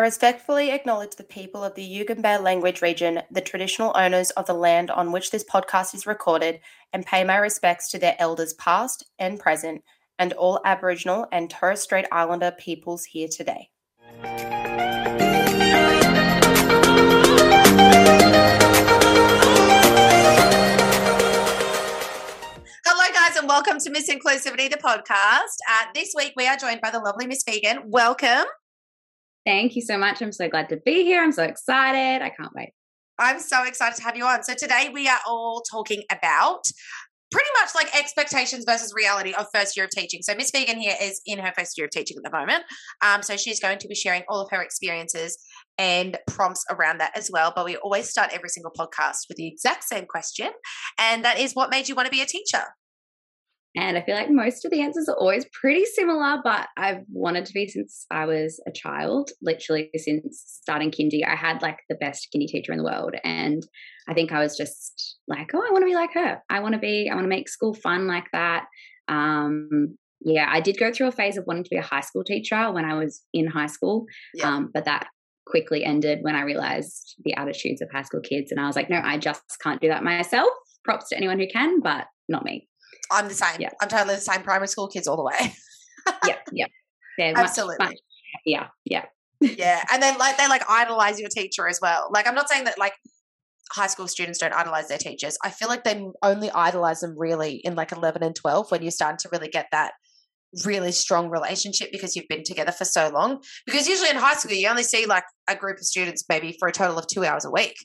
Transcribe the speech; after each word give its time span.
I 0.00 0.02
respectfully 0.02 0.70
acknowledge 0.70 1.16
the 1.16 1.24
people 1.24 1.62
of 1.62 1.74
the 1.74 1.86
Yugambeh 1.86 2.42
language 2.42 2.80
region, 2.80 3.20
the 3.30 3.42
traditional 3.42 3.92
owners 3.94 4.30
of 4.30 4.46
the 4.46 4.54
land 4.54 4.90
on 4.90 5.12
which 5.12 5.30
this 5.30 5.44
podcast 5.44 5.94
is 5.94 6.06
recorded, 6.06 6.60
and 6.94 7.04
pay 7.04 7.22
my 7.22 7.36
respects 7.36 7.90
to 7.90 7.98
their 7.98 8.16
elders 8.18 8.54
past 8.54 9.04
and 9.18 9.38
present, 9.38 9.84
and 10.18 10.32
all 10.32 10.58
Aboriginal 10.64 11.26
and 11.30 11.50
Torres 11.50 11.82
Strait 11.82 12.06
Islander 12.10 12.50
peoples 12.52 13.04
here 13.04 13.28
today. 13.28 13.68
Hello, 22.86 23.04
guys, 23.12 23.36
and 23.36 23.46
welcome 23.46 23.78
to 23.78 23.90
Miss 23.90 24.08
Inclusivity, 24.08 24.70
the 24.70 24.78
podcast. 24.82 25.58
Uh, 25.68 25.84
this 25.94 26.14
week, 26.16 26.32
we 26.38 26.46
are 26.46 26.56
joined 26.56 26.80
by 26.80 26.90
the 26.90 27.00
lovely 27.00 27.26
Miss 27.26 27.44
Phegan. 27.44 27.82
Welcome. 27.84 28.46
Thank 29.46 29.74
you 29.74 29.82
so 29.82 29.96
much. 29.96 30.20
I'm 30.20 30.32
so 30.32 30.48
glad 30.48 30.68
to 30.68 30.76
be 30.76 31.04
here. 31.04 31.22
I'm 31.22 31.32
so 31.32 31.44
excited. 31.44 32.22
I 32.22 32.30
can't 32.30 32.52
wait. 32.54 32.70
I'm 33.18 33.38
so 33.38 33.64
excited 33.64 33.96
to 33.96 34.02
have 34.02 34.16
you 34.16 34.24
on. 34.24 34.42
So, 34.42 34.54
today 34.54 34.90
we 34.92 35.08
are 35.08 35.18
all 35.26 35.62
talking 35.70 36.02
about 36.10 36.62
pretty 37.30 37.48
much 37.60 37.74
like 37.74 37.94
expectations 37.96 38.64
versus 38.66 38.92
reality 38.96 39.32
of 39.34 39.46
first 39.54 39.76
year 39.76 39.84
of 39.84 39.90
teaching. 39.90 40.20
So, 40.22 40.34
Miss 40.34 40.50
Phegan 40.50 40.76
here 40.76 40.96
is 41.00 41.20
in 41.26 41.38
her 41.38 41.52
first 41.56 41.76
year 41.76 41.86
of 41.86 41.90
teaching 41.90 42.16
at 42.16 42.30
the 42.30 42.36
moment. 42.36 42.64
Um, 43.02 43.22
so, 43.22 43.36
she's 43.36 43.60
going 43.60 43.78
to 43.78 43.88
be 43.88 43.94
sharing 43.94 44.22
all 44.28 44.40
of 44.40 44.50
her 44.50 44.62
experiences 44.62 45.38
and 45.78 46.18
prompts 46.26 46.64
around 46.70 46.98
that 46.98 47.16
as 47.16 47.30
well. 47.30 47.52
But 47.54 47.64
we 47.64 47.76
always 47.76 48.08
start 48.08 48.30
every 48.32 48.48
single 48.48 48.72
podcast 48.72 49.28
with 49.28 49.36
the 49.36 49.46
exact 49.46 49.84
same 49.84 50.06
question, 50.06 50.50
and 50.98 51.24
that 51.24 51.38
is 51.38 51.52
what 51.54 51.70
made 51.70 51.88
you 51.88 51.94
want 51.94 52.06
to 52.06 52.12
be 52.12 52.22
a 52.22 52.26
teacher? 52.26 52.64
And 53.76 53.96
I 53.96 54.02
feel 54.02 54.16
like 54.16 54.30
most 54.30 54.64
of 54.64 54.72
the 54.72 54.80
answers 54.80 55.08
are 55.08 55.16
always 55.16 55.46
pretty 55.52 55.84
similar, 55.84 56.38
but 56.42 56.68
I've 56.76 57.02
wanted 57.08 57.46
to 57.46 57.52
be 57.52 57.68
since 57.68 58.04
I 58.10 58.26
was 58.26 58.60
a 58.66 58.72
child, 58.72 59.30
literally 59.42 59.90
since 59.94 60.42
starting 60.62 60.90
kindy. 60.90 61.20
I 61.26 61.36
had 61.36 61.62
like 61.62 61.78
the 61.88 61.94
best 61.94 62.28
kindy 62.34 62.48
teacher 62.48 62.72
in 62.72 62.78
the 62.78 62.84
world. 62.84 63.14
And 63.22 63.62
I 64.08 64.14
think 64.14 64.32
I 64.32 64.40
was 64.40 64.56
just 64.56 65.18
like, 65.28 65.50
oh, 65.54 65.62
I 65.64 65.70
want 65.70 65.82
to 65.82 65.86
be 65.86 65.94
like 65.94 66.14
her. 66.14 66.42
I 66.50 66.60
want 66.60 66.74
to 66.74 66.80
be, 66.80 67.08
I 67.08 67.14
want 67.14 67.24
to 67.24 67.28
make 67.28 67.48
school 67.48 67.74
fun 67.74 68.08
like 68.08 68.26
that. 68.32 68.64
Um, 69.06 69.96
yeah, 70.20 70.48
I 70.50 70.60
did 70.60 70.76
go 70.78 70.92
through 70.92 71.08
a 71.08 71.12
phase 71.12 71.36
of 71.36 71.44
wanting 71.46 71.64
to 71.64 71.70
be 71.70 71.76
a 71.76 71.82
high 71.82 72.00
school 72.00 72.24
teacher 72.24 72.72
when 72.72 72.84
I 72.84 72.94
was 72.94 73.22
in 73.32 73.46
high 73.46 73.66
school, 73.66 74.04
yeah. 74.34 74.48
um, 74.48 74.70
but 74.74 74.84
that 74.84 75.06
quickly 75.46 75.84
ended 75.84 76.18
when 76.22 76.34
I 76.34 76.42
realized 76.42 77.14
the 77.24 77.34
attitudes 77.34 77.80
of 77.80 77.88
high 77.90 78.02
school 78.02 78.20
kids. 78.20 78.50
And 78.50 78.60
I 78.60 78.66
was 78.66 78.76
like, 78.76 78.90
no, 78.90 79.00
I 79.02 79.16
just 79.18 79.42
can't 79.62 79.80
do 79.80 79.88
that 79.88 80.04
myself. 80.04 80.50
Props 80.84 81.08
to 81.08 81.16
anyone 81.16 81.38
who 81.38 81.46
can, 81.52 81.80
but 81.80 82.06
not 82.28 82.44
me. 82.44 82.68
I'm 83.10 83.28
the 83.28 83.34
same. 83.34 83.60
Yeah. 83.60 83.70
I'm 83.80 83.88
totally 83.88 84.16
the 84.16 84.20
same. 84.20 84.42
Primary 84.42 84.68
school 84.68 84.88
kids 84.88 85.06
all 85.06 85.16
the 85.16 85.24
way. 85.24 85.54
yeah, 86.26 86.36
yeah, 86.52 86.66
yeah. 87.18 87.32
Absolutely. 87.36 87.76
Much, 87.78 87.90
much, 87.90 87.98
yeah, 88.44 88.68
yeah, 88.84 89.04
yeah. 89.40 89.84
And 89.92 90.02
then 90.02 90.18
like 90.18 90.36
they 90.36 90.48
like 90.48 90.62
idolize 90.68 91.18
your 91.18 91.28
teacher 91.28 91.68
as 91.68 91.78
well. 91.80 92.08
Like 92.12 92.26
I'm 92.26 92.34
not 92.34 92.48
saying 92.48 92.64
that 92.64 92.78
like 92.78 92.94
high 93.72 93.86
school 93.86 94.08
students 94.08 94.38
don't 94.38 94.52
idolize 94.52 94.88
their 94.88 94.98
teachers. 94.98 95.36
I 95.44 95.50
feel 95.50 95.68
like 95.68 95.84
they 95.84 96.04
only 96.22 96.50
idolize 96.50 97.00
them 97.00 97.14
really 97.16 97.56
in 97.56 97.74
like 97.76 97.92
11 97.92 98.22
and 98.22 98.34
12 98.34 98.70
when 98.70 98.82
you're 98.82 98.90
starting 98.90 99.18
to 99.18 99.28
really 99.32 99.48
get 99.48 99.66
that 99.72 99.92
really 100.64 100.90
strong 100.90 101.30
relationship 101.30 101.92
because 101.92 102.16
you've 102.16 102.28
been 102.28 102.42
together 102.42 102.72
for 102.72 102.84
so 102.84 103.08
long. 103.10 103.40
Because 103.66 103.88
usually 103.88 104.10
in 104.10 104.16
high 104.16 104.34
school, 104.34 104.52
you 104.52 104.68
only 104.68 104.82
see 104.82 105.06
like 105.06 105.24
a 105.48 105.54
group 105.54 105.78
of 105.78 105.84
students 105.84 106.24
maybe 106.28 106.56
for 106.58 106.68
a 106.68 106.72
total 106.72 106.98
of 106.98 107.06
two 107.06 107.24
hours 107.24 107.44
a 107.44 107.50
week. 107.50 107.76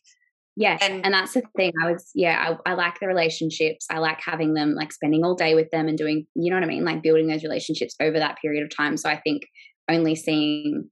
Yeah. 0.57 0.77
And, 0.81 1.05
and 1.05 1.13
that's 1.13 1.33
the 1.33 1.43
thing. 1.57 1.73
I 1.83 1.91
was, 1.91 2.09
yeah, 2.15 2.55
I, 2.65 2.71
I 2.71 2.73
like 2.75 2.99
the 2.99 3.07
relationships. 3.07 3.87
I 3.89 3.99
like 3.99 4.21
having 4.25 4.53
them, 4.53 4.73
like 4.73 4.93
spending 4.93 5.23
all 5.25 5.35
day 5.35 5.53
with 5.53 5.69
them 5.71 5.87
and 5.87 5.97
doing, 5.97 6.25
you 6.33 6.49
know 6.49 6.55
what 6.55 6.63
I 6.63 6.67
mean? 6.67 6.85
Like 6.85 7.03
building 7.03 7.27
those 7.27 7.43
relationships 7.43 7.95
over 7.99 8.19
that 8.19 8.37
period 8.41 8.63
of 8.63 8.75
time. 8.75 8.95
So 8.95 9.09
I 9.09 9.17
think 9.17 9.43
only 9.89 10.15
seeing 10.15 10.89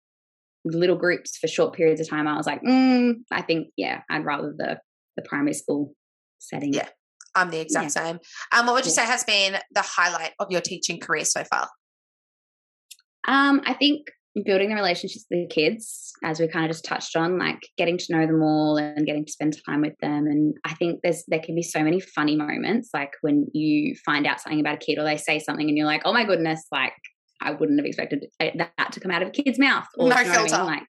little 0.65 0.97
groups 0.97 1.37
for 1.37 1.47
short 1.47 1.73
periods 1.73 2.01
of 2.01 2.09
time, 2.09 2.27
I 2.27 2.35
was 2.35 2.45
like, 2.45 2.61
mm, 2.61 3.15
I 3.31 3.41
think, 3.41 3.69
yeah, 3.77 4.01
I'd 4.09 4.25
rather 4.25 4.53
the, 4.57 4.79
the 5.15 5.23
primary 5.23 5.53
school 5.53 5.93
setting. 6.39 6.73
Yeah. 6.73 6.89
I'm 7.35 7.49
the 7.49 7.61
exact 7.61 7.95
yeah. 7.95 8.03
same. 8.03 8.19
Um, 8.51 8.65
what 8.65 8.75
would 8.75 8.85
you 8.85 8.91
yeah. 8.95 9.05
say 9.05 9.11
has 9.11 9.23
been 9.23 9.57
the 9.73 9.81
highlight 9.81 10.33
of 10.39 10.51
your 10.51 10.61
teaching 10.61 10.99
career 10.99 11.25
so 11.25 11.43
far? 11.45 11.69
Um, 13.27 13.61
I 13.65 13.73
think 13.73 14.07
building 14.45 14.69
the 14.69 14.75
relationships 14.75 15.25
with 15.29 15.47
the 15.47 15.53
kids, 15.53 16.11
as 16.23 16.39
we 16.39 16.47
kind 16.47 16.65
of 16.65 16.71
just 16.71 16.85
touched 16.85 17.15
on, 17.15 17.37
like 17.37 17.59
getting 17.77 17.97
to 17.97 18.05
know 18.09 18.25
them 18.25 18.41
all 18.41 18.77
and 18.77 19.05
getting 19.05 19.25
to 19.25 19.31
spend 19.31 19.55
time 19.65 19.81
with 19.81 19.97
them. 20.01 20.25
And 20.25 20.55
I 20.65 20.73
think 20.73 21.01
there's 21.03 21.23
there 21.27 21.39
can 21.39 21.55
be 21.55 21.61
so 21.61 21.83
many 21.83 21.99
funny 21.99 22.35
moments, 22.35 22.89
like 22.93 23.11
when 23.21 23.47
you 23.53 23.95
find 24.05 24.25
out 24.25 24.41
something 24.41 24.59
about 24.59 24.75
a 24.75 24.85
kid 24.85 24.97
or 24.97 25.03
they 25.03 25.17
say 25.17 25.39
something 25.39 25.67
and 25.67 25.77
you're 25.77 25.85
like, 25.85 26.01
oh 26.05 26.13
my 26.13 26.25
goodness, 26.25 26.65
like 26.71 26.93
I 27.41 27.51
wouldn't 27.51 27.79
have 27.79 27.85
expected 27.85 28.25
that 28.39 28.91
to 28.91 28.99
come 28.99 29.11
out 29.11 29.21
of 29.21 29.27
a 29.27 29.31
kid's 29.31 29.59
mouth. 29.59 29.85
Or, 29.97 30.09
no 30.09 30.15
filter. 30.15 30.55
I 30.55 30.57
mean? 30.57 30.67
Like, 30.67 30.83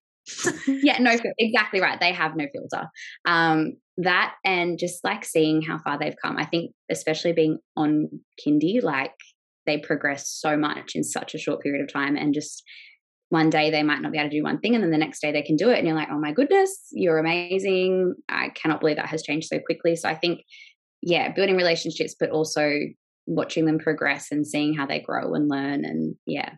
yeah, 0.67 0.99
no, 1.01 1.15
exactly 1.39 1.81
right. 1.81 2.01
They 2.01 2.13
have 2.13 2.37
no 2.37 2.47
filter. 2.53 2.89
Um, 3.27 3.75
that 3.99 4.35
and 4.45 4.79
just 4.79 5.05
like 5.05 5.25
seeing 5.25 5.63
how 5.63 5.79
far 5.79 5.99
they've 5.99 6.17
come. 6.23 6.37
I 6.39 6.47
think, 6.47 6.73
especially 6.91 7.33
being 7.33 7.59
on 7.77 8.09
kindy, 8.45 8.83
like 8.83 9.13
they 9.67 9.79
progress 9.79 10.29
so 10.29 10.57
much 10.57 10.93
in 10.95 11.05
such 11.05 11.35
a 11.35 11.39
short 11.39 11.61
period 11.61 11.83
of 11.83 11.93
time, 11.93 12.17
and 12.17 12.33
just 12.33 12.63
one 13.31 13.51
day 13.51 13.71
they 13.71 13.83
might 13.83 14.01
not 14.01 14.13
be 14.13 14.19
able 14.19 14.31
to 14.31 14.37
do 14.37 14.43
one 14.43 14.59
thing 14.59 14.75
and 14.75 14.85
then 14.85 14.91
the 14.91 14.99
next 14.99 15.21
day 15.21 15.33
they 15.33 15.43
can 15.43 15.57
do 15.57 15.71
it 15.71 15.79
and 15.79 15.87
you're 15.87 15.97
like 15.97 16.09
oh 16.11 16.19
my 16.19 16.33
goodness 16.33 16.89
you're 16.93 17.19
amazing. 17.19 18.15
I 18.29 18.51
cannot 18.51 18.81
believe 18.81 18.97
that 18.97 19.07
has 19.07 19.23
changed 19.23 19.49
so 19.49 19.59
quickly. 19.59 19.97
So 19.97 20.09
i 20.09 20.15
think 20.15 20.43
yeah 21.03 21.33
building 21.33 21.57
relationships 21.57 22.15
but 22.19 22.31
also 22.31 22.79
watching 23.27 23.67
them 23.67 23.79
progress 23.79 24.31
and 24.31 24.47
seeing 24.47 24.75
how 24.75 24.87
they 24.87 25.01
grow 25.01 25.35
and 25.35 25.49
learn 25.49 25.85
and 25.85 26.17
yeah. 26.27 26.55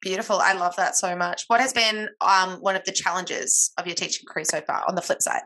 Beautiful. 0.00 0.36
I 0.36 0.52
love 0.52 0.76
that 0.76 0.96
so 0.96 1.16
much. 1.16 1.44
What 1.46 1.60
has 1.60 1.72
been 1.72 2.08
um, 2.20 2.58
one 2.60 2.76
of 2.76 2.84
the 2.84 2.92
challenges 2.92 3.72
of 3.78 3.86
your 3.86 3.94
teaching 3.94 4.26
career 4.28 4.44
so 4.44 4.60
far 4.60 4.84
on 4.86 4.96
the 4.96 5.00
flip 5.00 5.22
side? 5.22 5.42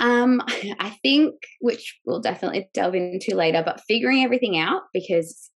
Um, 0.00 0.40
I 0.80 0.96
think, 1.02 1.34
which 1.60 2.00
we'll 2.06 2.20
definitely 2.20 2.70
delve 2.72 2.94
into 2.94 3.34
later, 3.34 3.62
but 3.64 3.82
figuring 3.86 4.24
everything 4.24 4.58
out 4.58 4.82
because 4.94 5.50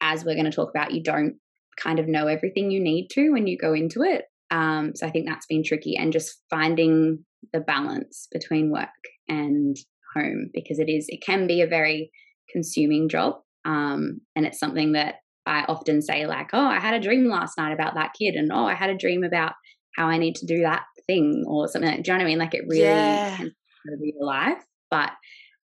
as 0.00 0.24
we're 0.24 0.34
going 0.34 0.44
to 0.44 0.52
talk 0.52 0.70
about, 0.70 0.92
you 0.92 1.02
don't 1.02 1.36
kind 1.76 1.98
of 1.98 2.08
know 2.08 2.26
everything 2.26 2.70
you 2.70 2.80
need 2.80 3.08
to 3.12 3.30
when 3.30 3.46
you 3.46 3.58
go 3.58 3.74
into 3.74 4.02
it. 4.02 4.24
Um, 4.50 4.92
so 4.94 5.06
I 5.06 5.10
think 5.10 5.26
that's 5.26 5.46
been 5.46 5.64
tricky 5.64 5.96
and 5.96 6.12
just 6.12 6.40
finding 6.50 7.24
the 7.52 7.60
balance 7.60 8.28
between 8.30 8.70
work 8.70 8.88
and 9.28 9.76
home 10.14 10.50
because 10.52 10.78
it 10.78 10.88
is, 10.88 11.06
it 11.08 11.24
can 11.24 11.46
be 11.46 11.60
a 11.60 11.66
very 11.66 12.10
consuming 12.50 13.08
job. 13.08 13.34
Um, 13.64 14.20
and 14.36 14.46
it's 14.46 14.58
something 14.58 14.92
that 14.92 15.16
I 15.46 15.64
often 15.68 16.00
say, 16.02 16.26
like, 16.26 16.50
oh, 16.52 16.66
I 16.66 16.78
had 16.78 16.94
a 16.94 17.00
dream 17.00 17.28
last 17.28 17.58
night 17.58 17.72
about 17.72 17.94
that 17.94 18.14
kid, 18.18 18.34
and 18.34 18.50
oh, 18.52 18.64
I 18.64 18.74
had 18.74 18.90
a 18.90 18.96
dream 18.96 19.24
about 19.24 19.52
how 19.96 20.06
I 20.06 20.18
need 20.18 20.36
to 20.36 20.46
do 20.46 20.62
that 20.62 20.84
thing 21.06 21.44
or 21.46 21.68
something 21.68 21.90
like 21.90 22.02
Do 22.02 22.10
you 22.10 22.18
know 22.18 22.24
what 22.24 22.26
I 22.26 22.30
mean? 22.30 22.38
Like 22.38 22.54
it 22.54 22.64
really 22.66 22.82
yeah. 22.82 23.36
can 23.36 23.52
be 24.00 24.14
your 24.16 24.26
life. 24.26 24.62
But 24.90 25.10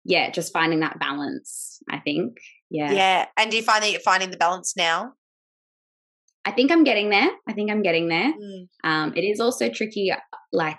yeah, 0.04 0.30
just 0.30 0.52
finding 0.52 0.80
that 0.80 0.98
balance, 0.98 1.78
I 1.90 1.98
think. 1.98 2.38
Yeah. 2.70 2.92
Yeah. 2.92 3.26
And 3.36 3.50
do 3.50 3.56
you 3.56 3.62
find 3.62 3.82
that 3.82 3.90
you're 3.90 4.00
finding 4.00 4.30
the 4.30 4.36
balance 4.36 4.74
now? 4.76 5.12
I 6.46 6.52
think 6.52 6.70
I'm 6.70 6.84
getting 6.84 7.10
there. 7.10 7.28
I 7.48 7.52
think 7.52 7.72
I'm 7.72 7.82
getting 7.82 8.08
there. 8.08 8.32
Mm. 8.32 8.68
Um, 8.84 9.12
it 9.16 9.22
is 9.22 9.40
also 9.40 9.68
tricky. 9.68 10.12
Like, 10.52 10.78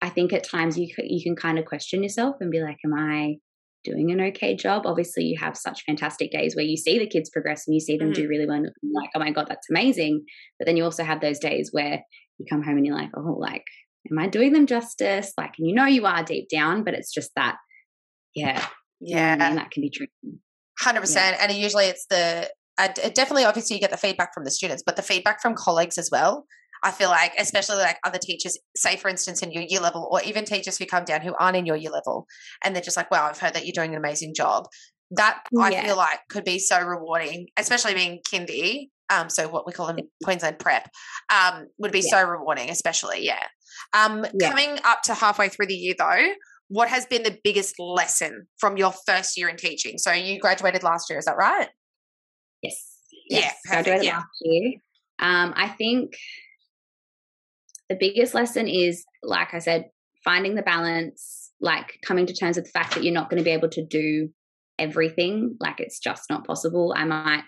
I 0.00 0.08
think 0.08 0.32
at 0.32 0.48
times 0.48 0.78
you 0.78 0.88
you 0.98 1.22
can 1.22 1.36
kind 1.36 1.58
of 1.58 1.66
question 1.66 2.02
yourself 2.02 2.36
and 2.40 2.50
be 2.50 2.62
like, 2.62 2.78
"Am 2.84 2.94
I 2.94 3.36
doing 3.84 4.10
an 4.10 4.20
okay 4.28 4.56
job?" 4.56 4.86
Obviously, 4.86 5.24
you 5.24 5.38
have 5.38 5.58
such 5.58 5.84
fantastic 5.84 6.30
days 6.30 6.56
where 6.56 6.64
you 6.64 6.78
see 6.78 6.98
the 6.98 7.06
kids 7.06 7.28
progress 7.28 7.64
and 7.66 7.74
you 7.74 7.80
see 7.80 7.98
them 7.98 8.12
mm. 8.12 8.14
do 8.14 8.28
really 8.28 8.46
well. 8.46 8.56
And 8.56 8.70
like, 8.94 9.10
"Oh 9.14 9.18
my 9.18 9.30
god, 9.30 9.46
that's 9.46 9.68
amazing!" 9.68 10.24
But 10.58 10.64
then 10.64 10.78
you 10.78 10.84
also 10.84 11.04
have 11.04 11.20
those 11.20 11.38
days 11.38 11.68
where 11.70 12.02
you 12.38 12.46
come 12.48 12.62
home 12.62 12.78
and 12.78 12.86
you're 12.86 12.96
like, 12.96 13.10
"Oh, 13.14 13.36
like, 13.38 13.64
am 14.10 14.18
I 14.18 14.26
doing 14.26 14.54
them 14.54 14.66
justice?" 14.66 15.34
Like, 15.36 15.52
and 15.58 15.68
you 15.68 15.74
know 15.74 15.84
you 15.84 16.06
are 16.06 16.24
deep 16.24 16.48
down, 16.48 16.82
but 16.82 16.94
it's 16.94 17.12
just 17.12 17.30
that, 17.36 17.56
yeah, 18.34 18.64
yeah, 19.00 19.36
and 19.38 19.58
that 19.58 19.70
can 19.70 19.82
be 19.82 19.90
tricky. 19.90 20.40
Hundred 20.80 21.00
yeah. 21.00 21.02
percent, 21.02 21.36
and 21.42 21.52
usually 21.52 21.86
it's 21.86 22.06
the 22.08 22.48
uh, 22.78 22.88
definitely 22.88 23.44
obviously 23.44 23.74
you 23.74 23.80
get 23.80 23.90
the 23.90 23.96
feedback 23.96 24.32
from 24.32 24.44
the 24.44 24.50
students 24.50 24.82
but 24.84 24.96
the 24.96 25.02
feedback 25.02 25.42
from 25.42 25.54
colleagues 25.54 25.98
as 25.98 26.08
well 26.10 26.46
i 26.82 26.90
feel 26.90 27.08
like 27.08 27.32
especially 27.38 27.76
like 27.76 27.98
other 28.04 28.18
teachers 28.18 28.56
say 28.76 28.96
for 28.96 29.08
instance 29.08 29.42
in 29.42 29.50
your 29.52 29.64
year 29.64 29.80
level 29.80 30.08
or 30.10 30.22
even 30.22 30.44
teachers 30.44 30.78
who 30.78 30.86
come 30.86 31.04
down 31.04 31.20
who 31.20 31.34
aren't 31.38 31.56
in 31.56 31.66
your 31.66 31.76
year 31.76 31.90
level 31.90 32.26
and 32.64 32.74
they're 32.74 32.82
just 32.82 32.96
like 32.96 33.10
wow 33.10 33.26
i've 33.26 33.38
heard 33.38 33.54
that 33.54 33.66
you're 33.66 33.72
doing 33.72 33.92
an 33.92 33.98
amazing 33.98 34.32
job 34.34 34.64
that 35.10 35.40
yeah. 35.52 35.64
i 35.64 35.84
feel 35.84 35.96
like 35.96 36.20
could 36.28 36.44
be 36.44 36.58
so 36.58 36.80
rewarding 36.80 37.46
especially 37.56 37.94
being 37.94 38.20
kindy 38.30 38.88
um 39.10 39.28
so 39.28 39.48
what 39.48 39.66
we 39.66 39.72
call 39.72 39.86
them 39.86 39.98
queensland 40.22 40.58
prep 40.58 40.88
um 41.30 41.66
would 41.78 41.92
be 41.92 42.02
yeah. 42.04 42.22
so 42.22 42.28
rewarding 42.28 42.70
especially 42.70 43.24
yeah 43.24 43.42
um 43.94 44.24
yeah. 44.38 44.48
coming 44.48 44.78
up 44.84 45.02
to 45.02 45.14
halfway 45.14 45.48
through 45.48 45.66
the 45.66 45.74
year 45.74 45.94
though 45.98 46.32
what 46.68 46.88
has 46.90 47.06
been 47.06 47.22
the 47.22 47.38
biggest 47.42 47.76
lesson 47.78 48.46
from 48.58 48.76
your 48.76 48.92
first 49.06 49.36
year 49.36 49.48
in 49.48 49.56
teaching 49.56 49.96
so 49.96 50.12
you 50.12 50.38
graduated 50.38 50.82
last 50.82 51.08
year 51.08 51.18
is 51.18 51.24
that 51.24 51.36
right 51.36 51.68
Yes. 52.62 52.98
Yes. 53.28 53.54
Yeah. 53.64 53.70
Graduated 53.70 54.04
yeah. 54.04 54.16
last 54.16 54.28
year. 54.40 54.72
Um, 55.20 55.52
I 55.56 55.68
think 55.68 56.14
the 57.88 57.96
biggest 57.96 58.34
lesson 58.34 58.68
is, 58.68 59.04
like 59.22 59.54
I 59.54 59.58
said, 59.58 59.86
finding 60.24 60.54
the 60.54 60.62
balance, 60.62 61.50
like 61.60 61.98
coming 62.04 62.26
to 62.26 62.34
terms 62.34 62.56
with 62.56 62.66
the 62.66 62.70
fact 62.70 62.94
that 62.94 63.04
you're 63.04 63.14
not 63.14 63.30
going 63.30 63.38
to 63.38 63.44
be 63.44 63.50
able 63.50 63.70
to 63.70 63.84
do 63.84 64.28
everything. 64.78 65.56
Like 65.60 65.80
it's 65.80 65.98
just 65.98 66.24
not 66.30 66.46
possible. 66.46 66.94
I 66.96 67.04
might 67.04 67.44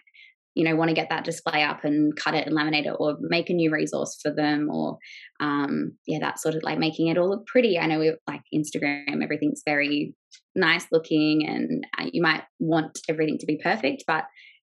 you 0.55 0.65
know 0.65 0.75
want 0.75 0.89
to 0.89 0.95
get 0.95 1.09
that 1.11 1.25
display 1.25 1.63
up 1.63 1.85
and 1.85 2.17
cut 2.17 2.35
it 2.35 2.47
and 2.47 2.57
laminate 2.57 2.87
it 2.87 2.97
or 2.99 3.17
make 3.21 3.51
a 3.51 3.55
new 3.55 3.71
resource 3.71 4.19
for 4.21 4.33
them 4.33 4.69
or 4.71 4.99
um 5.41 5.93
yeah 6.07 6.19
that 6.19 6.41
sort 6.41 6.55
of 6.55 6.63
like 6.63 6.79
making 6.79 7.07
it 7.07 7.17
all 7.17 7.31
look 7.31 7.47
pretty 7.47 7.79
i 7.79 7.87
know 7.87 7.99
we 7.99 8.13
like 8.27 8.43
instagram 8.53 9.23
everything's 9.23 9.63
very 9.65 10.15
nice 10.55 10.87
looking 10.91 11.47
and 11.47 11.87
uh, 11.99 12.11
you 12.13 12.21
might 12.21 12.43
want 12.59 12.99
everything 13.09 13.39
to 13.39 13.47
be 13.47 13.61
perfect 13.63 14.05
but 14.07 14.25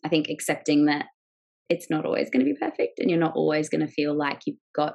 i 0.04 0.08
think 0.08 0.28
accepting 0.28 0.86
that 0.86 1.06
it's 1.70 1.88
not 1.90 2.04
always 2.04 2.30
going 2.30 2.44
to 2.44 2.50
be 2.50 2.58
perfect 2.58 2.98
and 2.98 3.10
you're 3.10 3.18
not 3.18 3.34
always 3.34 3.68
going 3.68 3.80
to 3.80 3.92
feel 3.92 4.16
like 4.16 4.42
you've 4.46 4.58
got 4.76 4.94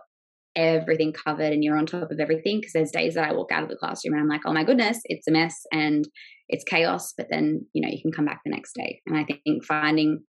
everything 0.55 1.13
covered 1.13 1.53
and 1.53 1.63
you're 1.63 1.77
on 1.77 1.85
top 1.85 2.11
of 2.11 2.19
everything 2.19 2.59
because 2.59 2.73
there's 2.73 2.91
days 2.91 3.15
that 3.15 3.27
I 3.27 3.33
walk 3.33 3.51
out 3.51 3.63
of 3.63 3.69
the 3.69 3.75
classroom 3.75 4.13
and 4.13 4.21
I'm 4.21 4.27
like, 4.27 4.41
oh 4.45 4.53
my 4.53 4.63
goodness, 4.63 4.99
it's 5.05 5.27
a 5.27 5.31
mess 5.31 5.55
and 5.71 6.07
it's 6.47 6.63
chaos. 6.63 7.13
But 7.17 7.27
then, 7.29 7.65
you 7.73 7.81
know, 7.81 7.91
you 7.91 8.01
can 8.01 8.11
come 8.11 8.25
back 8.25 8.41
the 8.43 8.51
next 8.51 8.73
day. 8.73 9.01
And 9.05 9.17
I 9.17 9.25
think 9.25 9.63
finding 9.65 10.23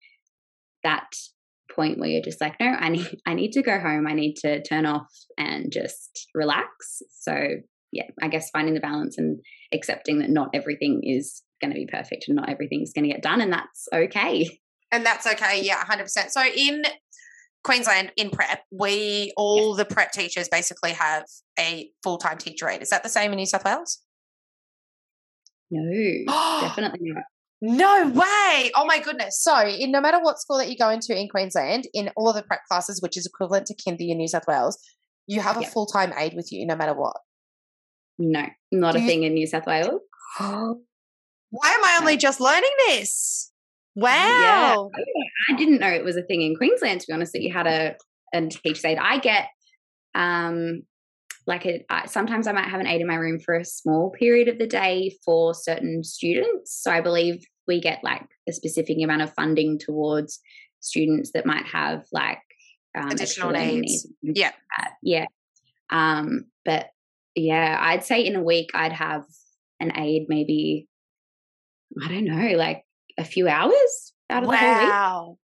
that 0.84 1.10
point 1.74 2.00
where 2.00 2.10
you're 2.10 2.22
just 2.22 2.42
like, 2.42 2.56
no, 2.60 2.68
I 2.68 2.90
need 2.90 3.08
I 3.26 3.34
need 3.34 3.52
to 3.54 3.64
go 3.64 3.80
home. 3.80 4.08
I 4.08 4.14
need 4.14 4.36
to 4.42 4.62
turn 4.62 4.86
off 4.86 5.08
and 5.38 5.72
just 5.72 6.28
relax. 6.36 7.02
So 7.12 7.36
yeah, 7.92 8.04
I 8.22 8.28
guess 8.28 8.50
finding 8.52 8.76
the 8.76 8.80
balance 8.80 9.18
and 9.18 9.40
accepting 9.74 10.20
that 10.20 10.30
not 10.30 10.50
everything 10.54 11.02
is 11.04 11.42
going 11.62 11.72
to 11.72 11.80
be 11.80 11.88
perfect 11.92 12.26
and 12.28 12.36
not 12.36 12.50
everything's 12.50 12.94
going 12.94 13.06
to 13.06 13.12
get 13.12 13.24
done 13.24 13.42
and 13.42 13.52
that's 13.52 13.88
okay. 13.94 14.48
And 14.92 15.06
that's 15.06 15.28
okay. 15.28 15.62
Yeah, 15.64 15.84
100%. 15.84 16.30
So 16.30 16.44
in 16.44 16.84
Queensland 17.64 18.12
in 18.16 18.30
prep, 18.30 18.64
we 18.72 19.34
all 19.38 19.76
the 19.76 19.86
prep 19.86 20.12
teachers 20.12 20.48
basically 20.50 20.92
have 20.94 21.24
a 21.60 21.92
full 22.04 22.18
time 22.18 22.38
teacher 22.38 22.68
aide. 22.68 22.82
Is 22.82 22.90
that 22.90 23.04
the 23.04 23.10
same 23.10 23.32
in 23.32 23.38
New 23.38 23.46
South 23.46 23.66
Wales? 23.66 24.00
No, 25.72 26.24
definitely 26.62 27.00
not. 27.02 27.24
No 27.62 28.08
way! 28.08 28.72
Oh 28.74 28.86
my 28.86 29.00
goodness! 29.00 29.42
So, 29.42 29.68
in 29.68 29.92
no 29.92 30.00
matter 30.00 30.20
what 30.22 30.40
school 30.40 30.58
that 30.60 30.70
you 30.70 30.78
go 30.78 30.90
into 30.90 31.18
in 31.18 31.28
Queensland, 31.28 31.88
in 31.94 32.10
all 32.16 32.30
of 32.30 32.36
the 32.36 32.42
prep 32.42 32.62
classes, 32.70 33.02
which 33.02 33.18
is 33.18 33.26
equivalent 33.26 33.66
to 33.68 33.76
kindy 33.76 34.10
in 34.10 34.18
New 34.18 34.30
South 34.30 34.48
Wales, 34.48 34.80
you 35.28 35.42
have 35.42 35.58
a 35.58 35.62
yep. 35.62 35.72
full 35.72 35.86
time 35.86 36.14
aide 36.18 36.34
with 36.36 36.54
you, 36.54 36.66
no 36.66 36.78
matter 36.78 36.94
what. 36.94 37.18
No, 38.18 38.46
not 38.72 38.94
Do 38.94 39.00
a 39.00 39.02
you... 39.02 39.08
thing 39.08 39.24
in 39.24 39.34
New 39.34 39.46
South 39.46 39.66
Wales. 39.66 40.00
Why 40.40 41.70
am 41.70 41.84
I 41.84 41.98
only 42.00 42.16
just 42.16 42.40
learning 42.40 42.72
this? 42.88 43.49
Wow. 44.00 44.92
Yeah. 44.98 45.04
I 45.50 45.58
didn't 45.58 45.80
know 45.80 45.90
it 45.90 46.04
was 46.04 46.16
a 46.16 46.22
thing 46.24 46.42
in 46.42 46.56
Queensland, 46.56 47.02
to 47.02 47.08
be 47.08 47.14
honest, 47.14 47.34
that 47.34 47.42
you 47.42 47.52
had 47.52 47.68
a, 47.68 47.96
a 48.34 48.48
teacher 48.48 48.88
aide. 48.88 48.98
I 48.98 49.18
get 49.18 49.48
um, 50.16 50.84
like 51.46 51.66
a, 51.66 51.84
sometimes 52.06 52.48
I 52.48 52.52
might 52.52 52.70
have 52.70 52.80
an 52.80 52.88
aide 52.88 53.02
in 53.02 53.08
my 53.08 53.16
room 53.16 53.40
for 53.40 53.56
a 53.56 53.66
small 53.66 54.12
period 54.12 54.48
of 54.48 54.58
the 54.58 54.68
day 54.68 55.18
for 55.26 55.54
certain 55.54 56.04
students. 56.04 56.74
So 56.82 56.92
I 56.92 57.02
believe 57.02 57.44
we 57.68 57.82
get 57.82 58.04
like 58.04 58.26
a 58.48 58.54
specific 58.54 58.98
amount 59.04 59.22
of 59.22 59.34
funding 59.34 59.78
towards 59.80 60.40
students 60.80 61.32
that 61.34 61.46
might 61.46 61.66
have 61.66 62.06
like 62.12 62.40
um, 62.98 63.10
additional 63.10 63.52
needs. 63.52 64.08
needs. 64.22 64.40
Yeah. 64.40 64.52
yeah. 65.02 65.26
Um, 65.90 66.46
but 66.66 66.90
yeah, 67.36 67.78
I'd 67.80 68.04
say 68.04 68.26
in 68.26 68.36
a 68.36 68.44
week 68.44 68.72
I'd 68.74 68.94
have 68.94 69.24
an 69.80 69.98
aide 69.98 70.26
maybe, 70.30 70.88
I 72.02 72.08
don't 72.08 72.26
know, 72.26 72.56
like 72.56 72.84
a 73.20 73.24
few 73.26 73.48
hours 73.48 74.14
out 74.30 74.44
of 74.44 74.50
wow. 74.50 74.56
the 74.56 74.66
whole 74.66 75.30
week. 75.30 75.38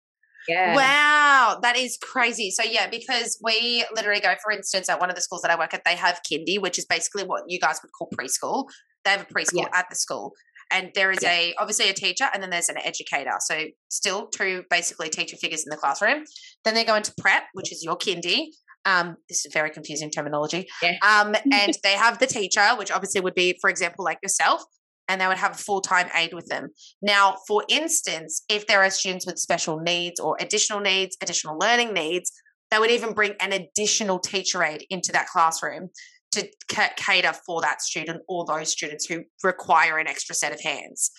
Yeah. 0.48 0.76
Wow, 0.76 1.58
that 1.62 1.76
is 1.76 1.98
crazy. 2.02 2.50
So 2.50 2.62
yeah, 2.62 2.88
because 2.88 3.38
we 3.42 3.84
literally 3.94 4.20
go, 4.20 4.34
for 4.42 4.52
instance, 4.52 4.88
at 4.88 5.00
one 5.00 5.08
of 5.08 5.16
the 5.16 5.22
schools 5.22 5.42
that 5.42 5.50
I 5.50 5.58
work 5.58 5.72
at, 5.72 5.84
they 5.84 5.96
have 5.96 6.20
kindy, 6.30 6.60
which 6.60 6.78
is 6.78 6.84
basically 6.84 7.24
what 7.24 7.44
you 7.48 7.58
guys 7.58 7.80
would 7.82 7.92
call 7.92 8.10
preschool. 8.14 8.68
They 9.04 9.12
have 9.12 9.22
a 9.22 9.24
preschool 9.24 9.66
at 9.72 9.86
the 9.88 9.96
school. 9.96 10.32
And 10.70 10.90
there 10.94 11.10
is 11.12 11.22
a 11.22 11.54
obviously 11.58 11.88
a 11.88 11.92
teacher 11.92 12.26
and 12.32 12.42
then 12.42 12.50
there's 12.50 12.68
an 12.68 12.78
educator. 12.82 13.34
So 13.40 13.64
still 13.88 14.28
two 14.28 14.64
basically 14.70 15.08
teacher 15.08 15.36
figures 15.36 15.64
in 15.64 15.70
the 15.70 15.76
classroom. 15.76 16.24
Then 16.64 16.74
they 16.74 16.84
go 16.84 16.94
into 16.94 17.12
prep, 17.18 17.44
which 17.52 17.70
is 17.70 17.82
your 17.84 17.96
kindy. 17.96 18.48
Um, 18.86 19.16
this 19.28 19.46
is 19.46 19.52
very 19.52 19.70
confusing 19.70 20.10
terminology. 20.10 20.66
Yeah. 20.82 20.96
Um, 21.02 21.34
and 21.52 21.76
they 21.82 21.92
have 21.92 22.18
the 22.18 22.26
teacher, 22.26 22.66
which 22.76 22.90
obviously 22.90 23.20
would 23.20 23.34
be, 23.34 23.56
for 23.60 23.70
example, 23.70 24.04
like 24.04 24.18
yourself, 24.22 24.62
and 25.08 25.20
they 25.20 25.26
would 25.26 25.36
have 25.36 25.52
a 25.52 25.58
full 25.58 25.80
time 25.80 26.08
aide 26.14 26.34
with 26.34 26.46
them. 26.46 26.68
Now, 27.02 27.36
for 27.46 27.64
instance, 27.68 28.44
if 28.48 28.66
there 28.66 28.82
are 28.82 28.90
students 28.90 29.26
with 29.26 29.38
special 29.38 29.78
needs 29.80 30.20
or 30.20 30.36
additional 30.40 30.80
needs, 30.80 31.16
additional 31.22 31.58
learning 31.58 31.92
needs, 31.92 32.32
they 32.70 32.78
would 32.78 32.90
even 32.90 33.12
bring 33.12 33.34
an 33.40 33.52
additional 33.52 34.18
teacher 34.18 34.62
aide 34.64 34.84
into 34.90 35.12
that 35.12 35.28
classroom 35.28 35.90
to 36.32 36.48
cater 36.96 37.32
for 37.46 37.60
that 37.60 37.80
student 37.80 38.22
or 38.28 38.44
those 38.44 38.70
students 38.70 39.06
who 39.06 39.22
require 39.42 39.98
an 39.98 40.08
extra 40.08 40.34
set 40.34 40.52
of 40.52 40.60
hands. 40.60 41.10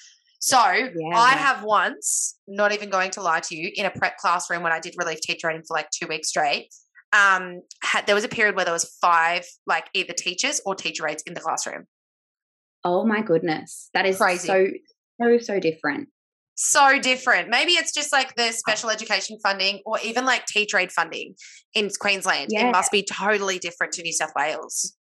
So 0.41 0.57
yeah. 0.57 0.89
I 1.15 1.31
have 1.31 1.63
once, 1.63 2.37
not 2.47 2.73
even 2.73 2.89
going 2.89 3.11
to 3.11 3.21
lie 3.21 3.39
to 3.39 3.55
you, 3.55 3.71
in 3.73 3.85
a 3.85 3.91
prep 3.91 4.17
classroom 4.17 4.63
when 4.63 4.73
I 4.73 4.79
did 4.79 4.93
relief 4.97 5.21
teacher 5.21 5.47
training 5.47 5.63
for 5.67 5.75
like 5.75 5.89
two 5.91 6.07
weeks 6.07 6.29
straight, 6.29 6.67
um, 7.13 7.61
had, 7.81 8.05
there 8.05 8.15
was 8.15 8.25
a 8.25 8.29
period 8.29 8.55
where 8.55 8.65
there 8.65 8.73
was 8.73 8.97
five, 9.01 9.45
like 9.65 9.85
either 9.93 10.13
teachers 10.13 10.61
or 10.65 10.75
teacher 10.75 11.07
aides 11.07 11.23
in 11.25 11.33
the 11.33 11.39
classroom. 11.39 11.85
Oh 12.85 13.03
my 13.03 13.21
goodness. 13.21 13.89
That 13.95 14.05
is 14.05 14.17
crazy. 14.17 14.47
So, 14.47 14.67
so, 15.19 15.37
so 15.39 15.59
different. 15.59 16.09
So 16.53 16.99
different. 16.99 17.49
Maybe 17.49 17.71
it's 17.73 17.91
just 17.91 18.13
like 18.13 18.35
the 18.35 18.51
special 18.51 18.91
education 18.91 19.37
funding 19.41 19.81
or 19.85 19.97
even 20.03 20.23
like 20.23 20.45
teacher 20.45 20.77
aid 20.77 20.91
funding 20.91 21.33
in 21.73 21.89
Queensland. 21.99 22.49
Yeah. 22.51 22.67
It 22.67 22.71
must 22.71 22.91
be 22.91 23.03
totally 23.03 23.57
different 23.57 23.91
to 23.93 24.03
New 24.03 24.13
South 24.13 24.31
Wales. 24.37 24.95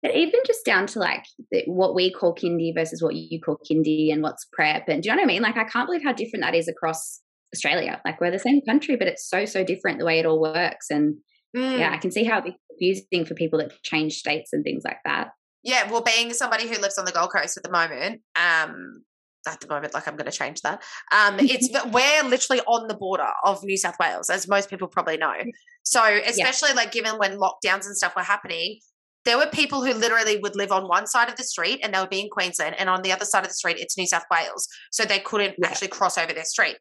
But 0.00 0.14
even 0.14 0.40
just 0.46 0.64
down 0.64 0.86
to 0.88 1.00
like 1.00 1.24
the, 1.50 1.64
what 1.66 1.94
we 1.94 2.12
call 2.12 2.34
kindy 2.34 2.72
versus 2.74 3.02
what 3.02 3.16
you 3.16 3.40
call 3.40 3.58
kindy 3.68 4.12
and 4.12 4.22
what's 4.22 4.46
prep. 4.52 4.88
And 4.88 5.02
do 5.02 5.08
you 5.08 5.14
know 5.14 5.22
what 5.22 5.24
I 5.24 5.32
mean? 5.32 5.42
Like, 5.42 5.56
I 5.56 5.64
can't 5.64 5.88
believe 5.88 6.04
how 6.04 6.12
different 6.12 6.44
that 6.44 6.54
is 6.54 6.68
across 6.68 7.20
Australia. 7.54 8.00
Like, 8.04 8.20
we're 8.20 8.30
the 8.30 8.38
same 8.38 8.60
country, 8.62 8.96
but 8.96 9.08
it's 9.08 9.28
so, 9.28 9.44
so 9.44 9.64
different 9.64 9.98
the 9.98 10.04
way 10.04 10.20
it 10.20 10.26
all 10.26 10.40
works. 10.40 10.86
And 10.90 11.16
mm. 11.56 11.78
yeah, 11.78 11.90
I 11.92 11.96
can 11.96 12.12
see 12.12 12.24
how 12.24 12.38
it's 12.38 12.56
confusing 12.70 13.24
for 13.24 13.34
people 13.34 13.58
that 13.58 13.72
change 13.82 14.14
states 14.14 14.52
and 14.52 14.62
things 14.62 14.84
like 14.84 14.98
that 15.04 15.28
yeah, 15.64 15.90
well, 15.90 16.02
being 16.02 16.32
somebody 16.34 16.68
who 16.68 16.80
lives 16.80 16.98
on 16.98 17.06
the 17.06 17.12
Gold 17.12 17.32
Coast 17.32 17.56
at 17.56 17.62
the 17.62 17.70
moment, 17.70 18.20
um, 18.36 19.02
at 19.46 19.60
the 19.60 19.66
moment, 19.66 19.94
like 19.94 20.06
I'm 20.06 20.16
going 20.16 20.30
to 20.30 20.36
change 20.36 20.60
that. 20.60 20.82
Um, 21.12 21.36
it's 21.40 21.68
we're 21.92 22.22
literally 22.28 22.62
on 22.66 22.86
the 22.86 22.94
border 22.94 23.28
of 23.44 23.62
New 23.64 23.76
South 23.76 23.96
Wales, 23.98 24.30
as 24.30 24.46
most 24.46 24.70
people 24.70 24.88
probably 24.88 25.16
know. 25.16 25.34
So, 25.82 26.02
especially 26.04 26.70
yeah. 26.70 26.76
like 26.76 26.92
given 26.92 27.18
when 27.18 27.38
lockdowns 27.38 27.86
and 27.86 27.96
stuff 27.96 28.14
were 28.14 28.22
happening, 28.22 28.78
there 29.24 29.38
were 29.38 29.46
people 29.46 29.82
who 29.82 29.94
literally 29.94 30.38
would 30.38 30.54
live 30.54 30.70
on 30.70 30.86
one 30.86 31.06
side 31.06 31.30
of 31.30 31.36
the 31.36 31.44
street 31.44 31.80
and 31.82 31.94
they 31.94 31.98
would 31.98 32.10
be 32.10 32.20
in 32.20 32.28
Queensland, 32.28 32.76
and 32.78 32.90
on 32.90 33.02
the 33.02 33.12
other 33.12 33.24
side 33.24 33.42
of 33.42 33.48
the 33.48 33.54
street, 33.54 33.78
it's 33.78 33.96
New 33.96 34.06
South 34.06 34.24
Wales. 34.30 34.68
So 34.92 35.04
they 35.04 35.18
couldn't 35.18 35.54
yeah. 35.58 35.68
actually 35.68 35.88
cross 35.88 36.18
over 36.18 36.32
their 36.32 36.44
street. 36.44 36.76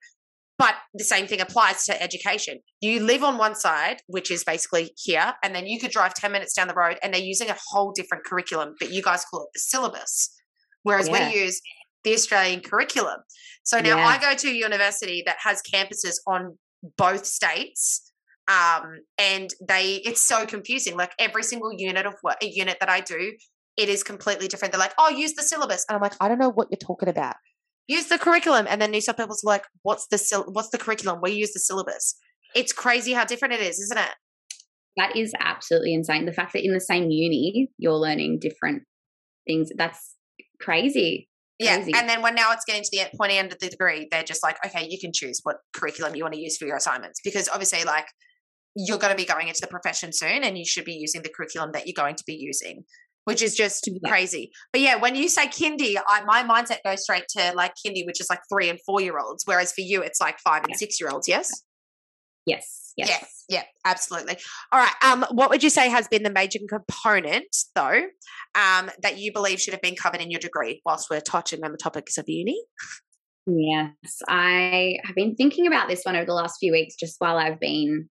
But 0.58 0.76
the 0.94 1.04
same 1.04 1.26
thing 1.26 1.42
applies 1.42 1.86
to 1.86 2.02
education. 2.02 2.60
You 2.80 3.00
live 3.00 3.24
on 3.24 3.38
one 3.38 3.56
side, 3.56 3.98
which 4.08 4.30
is 4.30 4.44
basically 4.44 4.92
here, 4.96 5.34
and 5.44 5.56
then 5.56 5.66
you 5.66 5.80
could 5.80 5.92
drive 5.92 6.14
10 6.14 6.32
minutes 6.32 6.54
down 6.54 6.68
the 6.68 6.76
road 6.76 6.98
and 7.02 7.14
they're 7.14 7.22
using 7.22 7.50
a 7.50 7.58
whole 7.70 7.92
different 7.92 8.24
curriculum, 8.24 8.76
but 8.80 8.92
you 8.92 9.02
guys 9.02 9.26
call 9.26 9.44
it 9.44 9.50
the 9.54 9.60
syllabus. 9.60 10.30
Whereas 10.84 11.10
yeah. 11.10 11.30
we 11.30 11.40
use 11.40 11.60
the 12.04 12.14
Australian 12.14 12.62
curriculum. 12.62 13.22
So 13.64 13.80
now 13.80 13.98
yeah. 13.98 14.06
I 14.06 14.20
go 14.20 14.36
to 14.36 14.48
a 14.50 14.54
university 14.54 15.24
that 15.26 15.38
has 15.40 15.62
campuses 15.62 16.16
on 16.28 16.58
both 16.98 17.26
states. 17.26 18.12
Um, 18.48 19.00
and 19.18 19.50
they 19.66 20.02
it's 20.06 20.22
so 20.22 20.46
confusing. 20.46 20.98
Like 20.98 21.14
every 21.18 21.44
single 21.44 21.72
unit 21.76 22.06
of 22.06 22.16
what 22.22 22.44
a 22.44 22.48
unit 22.48 22.78
that 22.82 22.90
I 22.90 23.00
do, 23.00 23.32
it 23.78 23.90
is 23.90 24.04
completely 24.04 24.50
different. 24.50 24.74
They're 24.74 24.80
like, 24.80 24.94
oh, 25.00 25.10
use 25.10 25.34
the 25.34 25.44
syllabus. 25.44 25.86
And 25.88 25.96
I'm 25.96 26.02
like, 26.02 26.14
I 26.20 26.28
don't 26.28 26.40
know 26.40 26.52
what 26.52 26.68
you're 26.70 26.78
talking 26.78 27.08
about 27.08 27.38
use 27.88 28.08
the 28.08 28.18
curriculum. 28.18 28.66
And 28.70 28.82
then 28.82 28.92
New 28.92 29.02
South 29.02 29.18
Wales 29.18 29.44
like, 29.44 29.66
what's 29.82 30.08
the 30.08 30.44
what's 30.48 30.70
the 30.70 30.78
curriculum? 30.78 31.20
We 31.22 31.32
use 31.32 31.54
the 31.54 31.60
syllabus. 31.60 32.16
It's 32.56 32.74
crazy 32.74 33.14
how 33.14 33.26
different 33.26 33.56
it 33.56 33.62
is, 33.62 33.80
isn't 33.80 33.98
it? 33.98 34.16
That 34.96 35.16
is 35.16 35.34
absolutely 35.40 35.94
insane. 35.94 36.26
The 36.26 36.34
fact 36.34 36.54
that 36.54 36.64
in 36.64 36.74
the 36.74 36.80
same 36.80 37.10
uni 37.10 37.70
you're 37.78 37.94
learning 37.94 38.40
different 38.40 38.84
things, 39.48 39.70
that's 39.76 40.16
crazy. 40.62 41.30
Yeah, 41.60 41.76
and 41.76 42.10
then 42.10 42.22
when 42.22 42.36
now 42.36 42.52
it's 42.52 42.66
getting 42.66 42.82
to 42.84 42.90
the 42.92 43.18
pointy 43.18 43.38
end 43.38 43.54
of 43.54 43.60
the 43.60 43.70
degree, 43.70 44.08
they're 44.12 44.24
just 44.24 44.44
like, 44.44 44.58
okay, 44.66 44.88
you 44.90 45.00
can 45.00 45.12
choose 45.14 45.40
what 45.44 45.58
curriculum 45.74 46.16
you 46.16 46.24
want 46.24 46.34
to 46.34 46.40
use 46.40 46.58
for 46.58 46.66
your 46.66 46.76
assignments 46.76 47.22
because 47.24 47.48
obviously, 47.48 47.84
like, 47.84 48.08
you're 48.76 48.98
going 48.98 49.12
to 49.12 49.18
be 49.18 49.26
going 49.26 49.48
into 49.48 49.62
the 49.62 49.68
profession 49.68 50.12
soon, 50.12 50.44
and 50.44 50.58
you 50.58 50.66
should 50.66 50.84
be 50.84 50.94
using 50.94 51.22
the 51.22 51.30
curriculum 51.30 51.72
that 51.74 51.86
you're 51.86 51.94
going 51.96 52.16
to 52.16 52.24
be 52.26 52.34
using 52.34 52.84
which 53.26 53.42
is 53.42 53.56
just 53.56 53.88
yeah. 53.88 54.10
crazy. 54.10 54.52
But 54.72 54.82
yeah, 54.82 54.96
when 54.96 55.16
you 55.16 55.30
say 55.30 55.48
kindy, 55.48 55.96
I, 56.08 56.24
my 56.26 56.44
mindset 56.44 56.80
goes 56.86 57.04
straight 57.04 57.28
to 57.38 57.54
like 57.56 57.74
kindy, 57.86 58.06
which 58.06 58.20
is 58.20 58.30
like 58.30 58.42
three 58.52 58.70
and 58.70 58.80
four 58.86 59.02
year 59.02 59.18
olds, 59.20 59.44
whereas 59.46 59.72
for 59.72 59.82
you, 59.82 60.02
it's 60.02 60.20
like 60.20 60.40
five 60.40 60.64
and 60.64 60.76
six 60.76 61.00
year 61.00 61.10
olds. 61.10 61.28
Yes. 61.28 61.64
Yes. 62.46 62.94
Yes. 62.98 63.10
Yeah. 63.10 63.60
Yeah. 63.60 63.64
Absolutely. 63.86 64.38
All 64.72 64.80
right. 64.80 64.94
Um, 65.04 65.26
what 65.32 65.50
would 65.50 65.64
you 65.64 65.70
say 65.70 65.90
has 65.90 66.08
been 66.08 66.24
the 66.24 66.32
major 66.32 66.60
component, 66.68 67.56
though, 67.76 68.04
um, 68.56 68.92
that 69.02 69.18
you 69.18 69.32
believe 69.32 69.60
should 69.60 69.74
have 69.74 69.82
been 69.82 69.96
covered 69.96 70.22
in 70.22 70.30
your 70.30 70.40
degree? 70.40 70.82
Whilst 70.86 71.10
we're 71.10 71.22
touching 71.22 71.64
on 71.64 71.72
the 71.72 71.78
topics 71.78 72.18
of 72.18 72.26
uni. 72.28 72.62
Yes, 73.46 74.22
I 74.30 74.98
have 75.04 75.16
been 75.16 75.36
thinking 75.36 75.68
about 75.68 75.90
this 75.90 76.04
one 76.04 76.16
over 76.16 76.26
the 76.26 76.34
last 76.34 76.58
few 76.60 76.72
weeks, 76.72 76.96
just 76.96 77.16
while 77.20 77.38
I've 77.38 77.60
been 77.60 78.10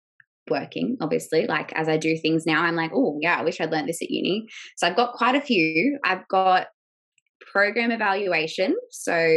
working, 0.51 0.97
obviously. 1.01 1.47
Like 1.47 1.73
as 1.73 1.89
I 1.89 1.97
do 1.97 2.15
things 2.17 2.45
now, 2.45 2.61
I'm 2.61 2.75
like, 2.75 2.91
oh, 2.93 3.17
yeah, 3.21 3.37
I 3.37 3.43
wish 3.43 3.59
I'd 3.59 3.71
learned 3.71 3.89
this 3.89 4.01
at 4.01 4.11
uni. 4.11 4.47
So 4.77 4.85
I've 4.85 4.95
got 4.95 5.13
quite 5.13 5.35
a 5.35 5.41
few. 5.41 5.97
I've 6.05 6.27
got 6.27 6.67
program 7.51 7.91
evaluation. 7.91 8.75
So 8.91 9.27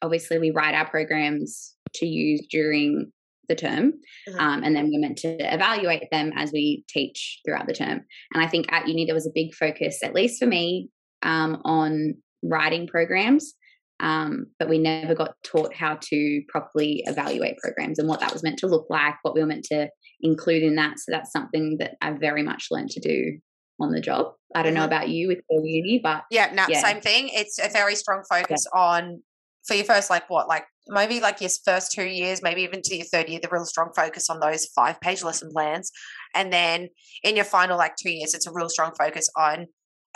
obviously, 0.00 0.38
we 0.38 0.50
write 0.50 0.74
our 0.74 0.88
programs 0.88 1.74
to 1.94 2.06
use 2.06 2.46
during 2.50 3.12
the 3.48 3.54
term. 3.54 3.94
Mhm. 4.28 4.40
Um, 4.40 4.62
and 4.62 4.76
then 4.76 4.90
we're 4.90 5.00
meant 5.00 5.18
to 5.18 5.36
evaluate 5.52 6.10
them 6.10 6.32
as 6.36 6.52
we 6.52 6.84
teach 6.88 7.40
throughout 7.44 7.66
the 7.66 7.74
term. 7.74 8.04
And 8.34 8.42
I 8.42 8.46
think 8.46 8.66
at 8.70 8.86
uni, 8.86 9.06
there 9.06 9.14
was 9.14 9.26
a 9.26 9.32
big 9.34 9.54
focus, 9.54 10.00
at 10.02 10.14
least 10.14 10.38
for 10.38 10.46
me, 10.46 10.90
um, 11.22 11.60
on 11.64 12.14
writing 12.42 12.86
programs. 12.86 13.54
Um, 14.00 14.46
but 14.58 14.68
we 14.68 14.78
never 14.78 15.14
got 15.14 15.34
taught 15.42 15.74
how 15.74 15.98
to 16.02 16.42
properly 16.48 17.02
evaluate 17.06 17.58
programs 17.58 17.98
and 17.98 18.08
what 18.08 18.20
that 18.20 18.32
was 18.32 18.42
meant 18.42 18.58
to 18.60 18.66
look 18.66 18.86
like, 18.88 19.14
what 19.22 19.34
we 19.34 19.40
were 19.40 19.46
meant 19.46 19.64
to 19.66 19.88
include 20.20 20.62
in 20.62 20.76
that. 20.76 20.98
So 20.98 21.10
that's 21.10 21.32
something 21.32 21.76
that 21.78 21.96
I 22.00 22.12
very 22.12 22.42
much 22.42 22.68
learned 22.70 22.90
to 22.90 23.00
do 23.00 23.38
on 23.80 23.92
the 23.92 24.00
job. 24.00 24.34
I 24.54 24.62
don't 24.62 24.74
know 24.74 24.82
Mhm. 24.82 24.86
about 24.86 25.08
you 25.08 25.28
with 25.28 25.40
your 25.50 25.64
uni, 25.64 26.00
but 26.02 26.24
Yeah, 26.30 26.50
no, 26.52 26.66
Yeah. 26.68 26.80
same 26.80 27.00
thing. 27.00 27.28
It's 27.28 27.58
a 27.58 27.68
very 27.68 27.94
strong 27.94 28.22
focus 28.28 28.66
on 28.74 29.22
for 29.66 29.74
your 29.74 29.84
first 29.84 30.10
like 30.10 30.28
what, 30.30 30.48
like 30.48 30.64
maybe 30.88 31.20
like 31.20 31.40
your 31.40 31.50
first 31.64 31.92
two 31.92 32.06
years, 32.06 32.42
maybe 32.42 32.62
even 32.62 32.80
to 32.82 32.96
your 32.96 33.04
third 33.04 33.28
year, 33.28 33.38
the 33.42 33.48
real 33.50 33.64
strong 33.66 33.90
focus 33.94 34.30
on 34.30 34.40
those 34.40 34.66
five 34.66 35.00
page 35.00 35.22
lesson 35.22 35.50
plans. 35.52 35.92
And 36.34 36.52
then 36.52 36.88
in 37.22 37.36
your 37.36 37.44
final 37.44 37.76
like 37.76 37.94
two 37.96 38.10
years, 38.10 38.34
it's 38.34 38.46
a 38.46 38.52
real 38.52 38.68
strong 38.68 38.92
focus 38.98 39.28
on 39.36 39.66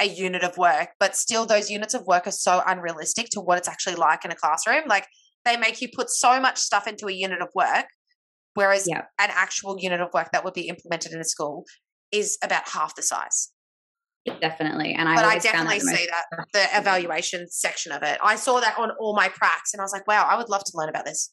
a 0.03 0.07
unit 0.07 0.43
of 0.43 0.57
work. 0.59 0.91
But 1.01 1.17
still 1.17 1.47
those 1.47 1.71
units 1.71 1.95
of 1.95 2.05
work 2.07 2.27
are 2.27 2.33
so 2.33 2.63
unrealistic 2.67 3.29
to 3.33 3.41
what 3.41 3.59
it's 3.59 3.69
actually 3.69 3.95
like 3.97 4.25
in 4.25 4.31
a 4.33 4.37
classroom. 4.37 4.83
Like 4.87 5.07
they 5.45 5.57
make 5.57 5.81
you 5.81 5.89
put 5.95 6.11
so 6.11 6.41
much 6.41 6.59
stuff 6.59 6.87
into 6.87 7.07
a 7.07 7.13
unit 7.13 7.41
of 7.41 7.49
work, 7.55 7.87
whereas 8.55 8.87
Yeah. 8.89 9.03
an 9.19 9.31
actual 9.33 9.77
unit 9.79 10.01
of 10.01 10.09
work 10.13 10.31
that 10.33 10.45
would 10.45 10.55
be 10.55 10.69
implemented 10.69 11.13
in 11.13 11.21
a 11.21 11.25
school 11.25 11.65
is 12.11 12.37
about 12.43 12.69
half 12.69 12.95
the 12.97 13.03
size 13.03 13.51
definitely. 14.41 14.95
And 14.95 15.09
I 15.09 15.17
but 15.17 15.25
I 15.25 15.39
definitely 15.39 15.79
that 15.81 15.97
see 15.97 16.07
that 16.07 16.47
the 16.53 16.79
evaluation 16.79 17.47
section 17.51 17.93
of 17.93 18.03
it. 18.03 18.19
I 18.23 18.37
saw 18.37 18.61
that 18.61 18.79
on 18.79 18.91
all 19.01 19.17
my 19.17 19.29
pracs, 19.29 19.73
and 19.73 19.81
I 19.81 19.85
was 19.85 19.93
like, 19.93 20.07
"Wow, 20.07 20.27
I 20.29 20.37
would 20.37 20.49
love 20.49 20.63
to 20.65 20.73
learn 20.75 20.89
about 20.89 21.05
this." 21.05 21.33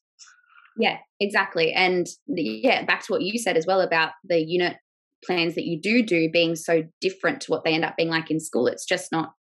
Yeah, 0.77 0.97
exactly. 1.19 1.73
And 1.73 2.07
the- 2.27 2.61
yeah, 2.63 2.85
back 2.85 3.05
to 3.05 3.11
what 3.13 3.21
you 3.21 3.37
said 3.37 3.57
as 3.57 3.65
well 3.67 3.81
about 3.81 4.13
the 4.23 4.39
unit 4.39 4.77
plans 5.25 5.55
that 5.55 5.65
you 5.65 5.79
do 5.79 6.01
do 6.01 6.29
being 6.31 6.55
so 6.55 6.83
different 7.01 7.41
to 7.41 7.51
what 7.51 7.63
they 7.63 7.73
end 7.73 7.85
up 7.85 7.97
being 7.97 8.09
like 8.09 8.31
in 8.31 8.39
school. 8.39 8.67
It's 8.67 8.85
just 8.85 9.11
not 9.11 9.33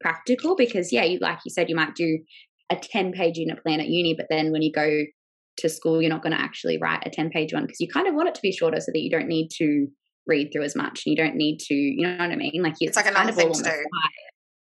practical 0.00 0.56
because, 0.56 0.92
yeah, 0.92 1.04
you, 1.04 1.18
like 1.20 1.38
you 1.44 1.50
said, 1.50 1.68
you 1.68 1.76
might 1.76 1.94
do 1.94 2.18
a 2.70 2.76
10 2.76 3.12
page 3.12 3.38
unit 3.38 3.62
plan 3.62 3.80
at 3.80 3.88
uni, 3.88 4.14
but 4.14 4.26
then 4.30 4.52
when 4.52 4.62
you 4.62 4.72
go 4.72 5.04
to 5.58 5.68
school, 5.68 6.02
you're 6.02 6.10
not 6.10 6.22
going 6.22 6.34
to 6.36 6.40
actually 6.40 6.78
write 6.78 7.02
a 7.06 7.10
10 7.10 7.30
page 7.30 7.52
one 7.52 7.62
because 7.62 7.80
you 7.80 7.88
kind 7.88 8.06
of 8.06 8.14
want 8.14 8.28
it 8.28 8.34
to 8.34 8.42
be 8.42 8.52
shorter 8.52 8.80
so 8.80 8.92
that 8.92 9.00
you 9.00 9.10
don't 9.10 9.28
need 9.28 9.48
to 9.56 9.86
read 10.26 10.50
through 10.52 10.64
as 10.64 10.76
much. 10.76 11.02
And 11.06 11.12
you 11.12 11.16
don't 11.16 11.36
need 11.36 11.58
to, 11.60 11.74
you 11.74 12.02
know 12.02 12.16
what 12.16 12.30
I 12.30 12.36
mean? 12.36 12.62
Like 12.62 12.74
you, 12.80 12.88
It's 12.88 12.96
like 12.96 13.06
another 13.06 13.30
of 13.30 13.36
thing 13.36 13.52
to 13.52 13.62
do. 13.62 13.84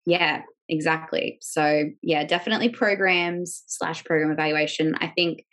Yeah, 0.07 0.43
exactly. 0.69 1.39
So 1.41 1.85
yeah, 2.03 2.25
definitely 2.25 2.69
programs 2.69 3.63
slash 3.67 4.05
program 4.05 4.31
evaluation. 4.31 4.95
I 5.01 5.09
think 5.09 5.45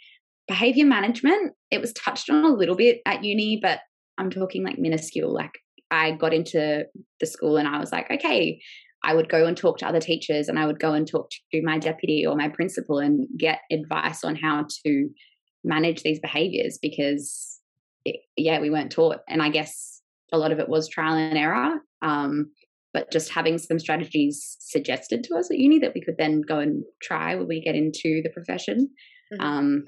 behavior 0.48 0.86
management, 0.86 1.54
it 1.72 1.82
was 1.82 1.94
touched 1.94 2.30
on 2.30 2.44
a 2.44 2.50
little 2.50 2.76
bit 2.76 3.00
at 3.06 3.24
uni, 3.24 3.60
but 3.62 3.80
I'm 4.18 4.30
talking 4.30 4.64
like 4.64 4.78
minuscule. 4.78 5.34
Like 5.34 5.52
I 5.92 6.12
got 6.12 6.34
into 6.34 6.86
the 7.20 7.26
school 7.26 7.58
and 7.58 7.68
I 7.68 7.80
was 7.80 7.92
like, 7.92 8.10
okay, 8.12 8.60
I 9.04 9.14
would 9.14 9.30
go 9.30 9.46
and 9.46 9.58
talk 9.58 9.78
to 9.80 9.88
other 9.88 10.00
teachers 10.00 10.48
and 10.48 10.58
I 10.58 10.66
would 10.66 10.80
go 10.80 10.94
and 10.94 11.08
talk 11.08 11.30
to 11.52 11.62
my 11.62 11.78
deputy 11.78 12.26
or 12.26 12.36
my 12.36 12.50
principal 12.50 13.00
and 13.00 13.28
get 13.38 13.60
advice 13.72 14.24
on 14.24 14.36
how 14.36 14.66
to 14.86 15.10
manage 15.64 16.04
these 16.04 16.20
behaviors 16.20 16.80
because 16.82 17.60
it, 18.06 18.22
yeah, 18.38 18.60
we 18.60 18.70
weren't 18.70 18.92
taught. 18.92 19.20
And 19.28 19.42
I 19.42 19.50
guess 19.50 20.02
a 20.32 20.38
lot 20.38 20.52
of 20.52 20.60
it 20.60 20.70
was 20.70 20.88
trial 20.90 21.16
and 21.16 21.38
error. 21.38 21.80
Um, 22.02 22.52
but 22.94 23.12
just 23.12 23.32
having 23.32 23.58
some 23.58 23.80
strategies 23.80 24.56
suggested 24.60 25.24
to 25.24 25.36
us 25.36 25.50
at 25.52 25.58
uni 25.58 25.80
that 25.80 25.94
we 25.96 26.02
could 26.02 26.18
then 26.18 26.42
go 26.42 26.60
and 26.60 26.84
try 27.02 27.36
when 27.36 27.48
we 27.48 27.60
get 27.62 27.76
into 27.76 28.22
the 28.24 28.30
profession. 28.30 28.90
Mhm. 29.34 29.42
Um, 29.44 29.86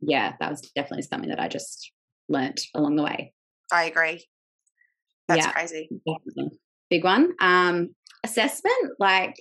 yeah, 0.00 0.34
that 0.40 0.50
was 0.50 0.62
definitely 0.74 1.02
something 1.02 1.28
that 1.30 1.40
I 1.40 1.48
just 1.48 1.92
learnt 2.28 2.62
along 2.74 2.96
the 2.96 3.02
way. 3.02 3.32
I 3.72 3.84
agree. 3.84 4.24
That's 5.28 5.44
Yeah. 5.44 5.52
crazy. 5.52 5.88
Definitely. 6.06 6.58
Big 6.90 7.04
one. 7.04 7.32
Um, 7.40 7.94
assessment, 8.24 8.92
like 8.98 9.34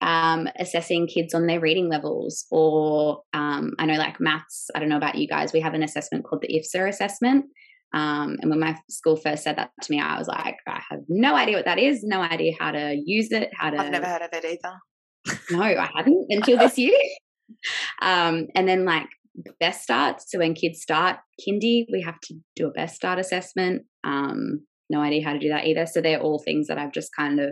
um, 0.00 0.48
assessing 0.58 1.06
kids 1.06 1.34
on 1.34 1.46
their 1.46 1.60
reading 1.60 1.88
levels, 1.88 2.46
or 2.50 3.22
um, 3.32 3.72
I 3.78 3.86
know 3.86 3.94
like 3.98 4.18
maths. 4.18 4.68
I 4.74 4.78
don't 4.80 4.88
know 4.88 4.96
about 4.96 5.16
you 5.16 5.28
guys. 5.28 5.52
We 5.52 5.60
have 5.60 5.74
an 5.74 5.82
assessment 5.82 6.24
called 6.24 6.42
the 6.42 6.48
IFSA 6.48 6.88
assessment. 6.88 7.46
Um, 7.92 8.36
and 8.40 8.50
when 8.50 8.60
my 8.60 8.76
school 8.88 9.16
first 9.16 9.42
said 9.42 9.56
that 9.56 9.70
to 9.82 9.92
me, 9.92 10.00
I 10.00 10.16
was 10.18 10.28
like, 10.28 10.56
I 10.66 10.80
have 10.90 11.00
no 11.08 11.34
idea 11.34 11.56
what 11.56 11.64
that 11.64 11.78
is, 11.78 12.02
no 12.02 12.20
idea 12.20 12.52
how 12.58 12.70
to 12.70 12.94
use 13.04 13.30
it, 13.32 13.50
how 13.56 13.70
to. 13.70 13.78
I've 13.78 13.90
never 13.90 14.06
heard 14.06 14.22
of 14.22 14.30
it 14.32 14.44
either. 14.44 15.36
No, 15.50 15.62
I 15.62 15.90
haven't 15.94 16.26
until 16.30 16.58
this 16.58 16.78
year. 16.78 16.98
Um, 18.00 18.46
and 18.54 18.68
then 18.68 18.84
like 18.84 19.08
best 19.58 19.82
start. 19.82 20.22
So 20.26 20.38
when 20.38 20.54
kids 20.54 20.80
start 20.80 21.16
kindy, 21.40 21.86
we 21.92 22.02
have 22.02 22.20
to 22.20 22.34
do 22.56 22.66
a 22.68 22.70
best 22.70 22.96
start 22.96 23.18
assessment. 23.18 23.82
Um, 24.04 24.66
no 24.88 25.00
idea 25.00 25.24
how 25.24 25.32
to 25.32 25.38
do 25.38 25.48
that 25.50 25.66
either. 25.66 25.86
So 25.86 26.00
they're 26.00 26.20
all 26.20 26.38
things 26.38 26.66
that 26.66 26.78
I've 26.78 26.92
just 26.92 27.10
kind 27.16 27.40
of 27.40 27.50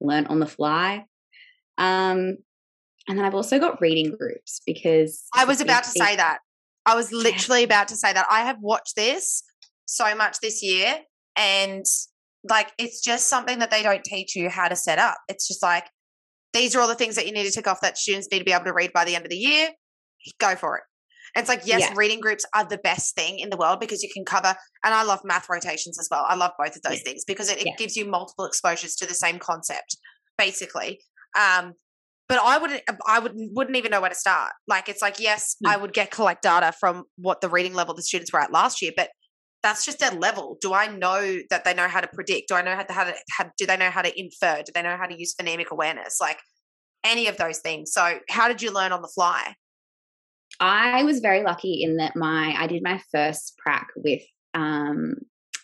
learned 0.00 0.28
on 0.28 0.40
the 0.40 0.46
fly. 0.46 1.06
Um, 1.78 2.36
and 3.08 3.18
then 3.18 3.24
I've 3.24 3.34
also 3.34 3.58
got 3.58 3.80
reading 3.80 4.14
groups 4.16 4.60
because 4.66 5.24
I 5.34 5.44
was 5.44 5.60
about 5.60 5.84
to 5.84 5.90
say 5.90 6.16
that. 6.16 6.38
I 6.86 6.94
was 6.94 7.12
literally 7.12 7.64
about 7.64 7.88
to 7.88 7.96
say 7.96 8.12
that. 8.12 8.26
I 8.30 8.42
have 8.42 8.58
watched 8.60 8.96
this 8.96 9.42
so 9.86 10.14
much 10.14 10.38
this 10.40 10.62
year, 10.62 10.98
and 11.36 11.84
like 12.48 12.72
it's 12.78 13.02
just 13.02 13.28
something 13.28 13.58
that 13.58 13.70
they 13.70 13.82
don't 13.82 14.04
teach 14.04 14.36
you 14.36 14.48
how 14.48 14.68
to 14.68 14.76
set 14.76 14.98
up. 14.98 15.16
It's 15.28 15.48
just 15.48 15.62
like 15.62 15.86
these 16.52 16.74
are 16.74 16.80
all 16.80 16.88
the 16.88 16.94
things 16.94 17.16
that 17.16 17.26
you 17.26 17.32
need 17.32 17.44
to 17.44 17.50
tick 17.50 17.66
off 17.66 17.80
that 17.80 17.98
students 17.98 18.28
need 18.30 18.38
to 18.38 18.44
be 18.44 18.52
able 18.52 18.64
to 18.64 18.72
read 18.72 18.92
by 18.92 19.04
the 19.04 19.14
end 19.14 19.24
of 19.24 19.30
the 19.30 19.36
year. 19.36 19.70
Go 20.38 20.54
for 20.56 20.78
it. 20.78 20.84
It's 21.36 21.48
like, 21.48 21.62
yes, 21.64 21.80
Yeah. 21.80 21.92
reading 21.96 22.20
groups 22.20 22.44
are 22.54 22.64
the 22.64 22.78
best 22.78 23.14
thing 23.14 23.40
in 23.40 23.50
the 23.50 23.56
world 23.56 23.80
because 23.80 24.02
you 24.02 24.10
can 24.12 24.24
cover, 24.24 24.54
and 24.84 24.94
I 24.94 25.02
love 25.02 25.20
math 25.24 25.48
rotations 25.48 25.98
as 25.98 26.08
well. 26.10 26.24
I 26.28 26.34
love 26.36 26.52
both 26.58 26.76
of 26.76 26.82
those 26.82 26.98
Yeah. 26.98 27.04
things 27.04 27.24
because 27.24 27.48
it, 27.50 27.58
it 27.58 27.66
Yeah. 27.66 27.76
gives 27.76 27.96
you 27.96 28.04
multiple 28.04 28.44
exposures 28.44 28.94
to 28.96 29.06
the 29.06 29.14
same 29.14 29.38
concept, 29.38 29.96
basically. 30.38 31.00
Um, 31.36 31.74
but 32.28 32.38
I 32.42 32.56
wouldn't, 32.58 32.82
I 33.06 33.18
wouldn't, 33.18 33.52
wouldn't 33.54 33.76
even 33.76 33.90
know 33.90 34.00
where 34.00 34.10
to 34.10 34.16
start. 34.16 34.52
Like, 34.66 34.88
it's 34.88 35.02
like, 35.02 35.18
yes, 35.18 35.56
No. 35.60 35.70
I 35.70 35.76
would 35.76 35.92
get 35.92 36.10
collect 36.10 36.42
data 36.42 36.72
from 36.72 37.04
what 37.16 37.40
the 37.40 37.48
reading 37.48 37.74
level 37.74 37.94
the 37.94 38.02
students 38.02 38.32
were 38.32 38.40
at 38.40 38.52
last 38.52 38.80
year, 38.80 38.92
but 38.96 39.10
that's 39.62 39.84
just 39.84 39.98
their 39.98 40.10
level. 40.12 40.56
Do 40.60 40.72
I 40.72 40.86
know 40.86 41.38
that 41.50 41.64
they 41.64 41.74
know 41.74 41.88
how 41.88 42.00
to 42.00 42.06
predict? 42.08 42.48
Do 42.48 42.54
I 42.54 42.62
know 42.62 42.74
how 42.76 42.82
to, 42.82 42.92
how 42.92 43.04
to 43.04 43.14
how, 43.30 43.50
do 43.58 43.66
they 43.66 43.76
know 43.76 43.90
how 43.90 44.02
to 44.02 44.18
infer? 44.18 44.62
Do 44.62 44.72
they 44.74 44.82
know 44.82 44.96
how 44.96 45.06
to 45.06 45.18
use 45.18 45.34
phonemic 45.34 45.68
awareness? 45.70 46.18
Like 46.20 46.38
any 47.02 47.28
of 47.28 47.36
those 47.36 47.58
things. 47.58 47.92
So, 47.92 48.20
how 48.28 48.48
did 48.48 48.62
you 48.62 48.70
learn 48.72 48.92
on 48.92 49.02
the 49.02 49.08
fly? 49.08 49.54
I 50.60 51.02
was 51.04 51.20
very 51.20 51.42
lucky 51.42 51.82
in 51.82 51.96
that 51.96 52.16
my 52.16 52.54
I 52.58 52.66
did 52.66 52.82
my 52.82 53.00
first 53.12 53.54
prac 53.58 53.88
with 53.96 54.22
um, 54.54 55.16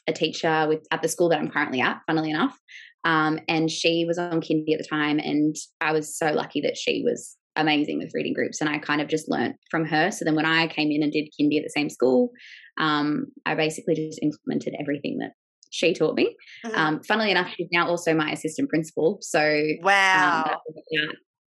a 0.07 0.13
teacher 0.13 0.67
with 0.69 0.87
at 0.91 1.03
the 1.03 1.09
school 1.09 1.29
that 1.31 1.39
I'm 1.39 1.51
currently 1.51 1.81
at, 1.81 2.01
funnily 2.07 2.31
enough. 2.31 2.59
Um, 3.05 3.39
and 3.49 3.71
she 3.71 4.05
was 4.07 4.19
on 4.19 4.41
kindy 4.41 4.73
at 4.73 4.79
the 4.79 4.89
time, 4.89 5.19
and 5.19 5.57
I 5.81 5.93
was 5.93 6.17
so 6.17 6.33
lucky 6.33 6.61
that 6.63 6.77
she 6.77 7.03
was 7.05 7.37
amazing 7.57 7.99
with 7.99 8.13
reading 8.15 8.35
groups, 8.35 8.61
and 8.61 8.69
I 8.69 8.79
kind 8.79 9.01
of 9.01 9.09
just 9.09 9.31
learnt 9.31 9.57
from 9.71 9.87
her. 9.87 10.11
So 10.11 10.25
then 10.25 10.35
when 10.35 10.47
I 10.47 10.67
came 10.67 10.91
in 10.91 11.03
and 11.03 11.13
did 11.13 11.31
kindy 11.41 11.57
at 11.57 11.65
the 11.65 11.73
same 11.75 11.89
school, 11.89 12.31
um, 12.79 13.27
I 13.47 13.55
basically 13.55 13.95
just 13.95 14.21
implemented 14.23 14.75
everything 14.79 15.19
that 15.19 15.33
she 15.71 15.95
taught 15.95 16.17
me. 16.17 16.37
Mhm. 16.67 16.77
Um, 16.77 17.03
funnily 17.03 17.31
enough, 17.31 17.53
she's 17.57 17.69
now 17.73 17.89
also 17.89 18.13
my 18.13 18.31
assistant 18.33 18.69
principal. 18.69 19.19
So 19.23 19.41
um, 19.41 19.79
wow. 19.83 20.61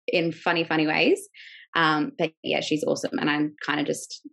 in 0.08 0.31
funny, 0.31 0.65
funny 0.65 0.88
ways. 0.88 1.27
Um, 1.75 2.11
but 2.17 2.31
yeah, 2.43 2.61
she's 2.61 2.83
awesome. 2.83 3.17
And 3.19 3.29
I 3.29 3.39
kind 3.65 3.79
of 3.79 3.85
just 3.85 4.27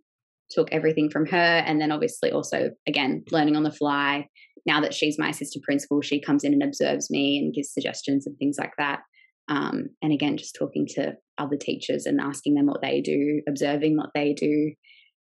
took 0.49 0.71
everything 0.71 1.09
from 1.09 1.25
her. 1.27 1.37
And 1.37 1.79
then 1.79 1.91
obviously 1.91 2.31
also, 2.31 2.71
again, 2.87 3.23
learning 3.31 3.55
on 3.55 3.63
the 3.63 3.71
fly. 3.71 4.27
Now 4.65 4.81
that 4.81 4.93
she's 4.93 5.19
my 5.19 5.29
assistant 5.29 5.63
principal, 5.63 6.01
she 6.01 6.21
comes 6.21 6.43
in 6.43 6.53
and 6.53 6.63
observes 6.63 7.09
me 7.09 7.37
and 7.37 7.53
gives 7.53 7.71
suggestions 7.71 8.25
and 8.27 8.37
things 8.37 8.57
like 8.59 8.73
that. 8.77 8.99
Um, 9.49 9.89
and 10.01 10.11
again, 10.11 10.37
just 10.37 10.55
talking 10.55 10.85
to 10.95 11.13
other 11.37 11.55
teachers 11.55 12.05
and 12.05 12.19
asking 12.19 12.55
them 12.55 12.65
what 12.65 12.81
they 12.81 13.01
do, 13.01 13.41
observing 13.47 13.95
what 13.95 14.09
they 14.13 14.33
do. 14.33 14.73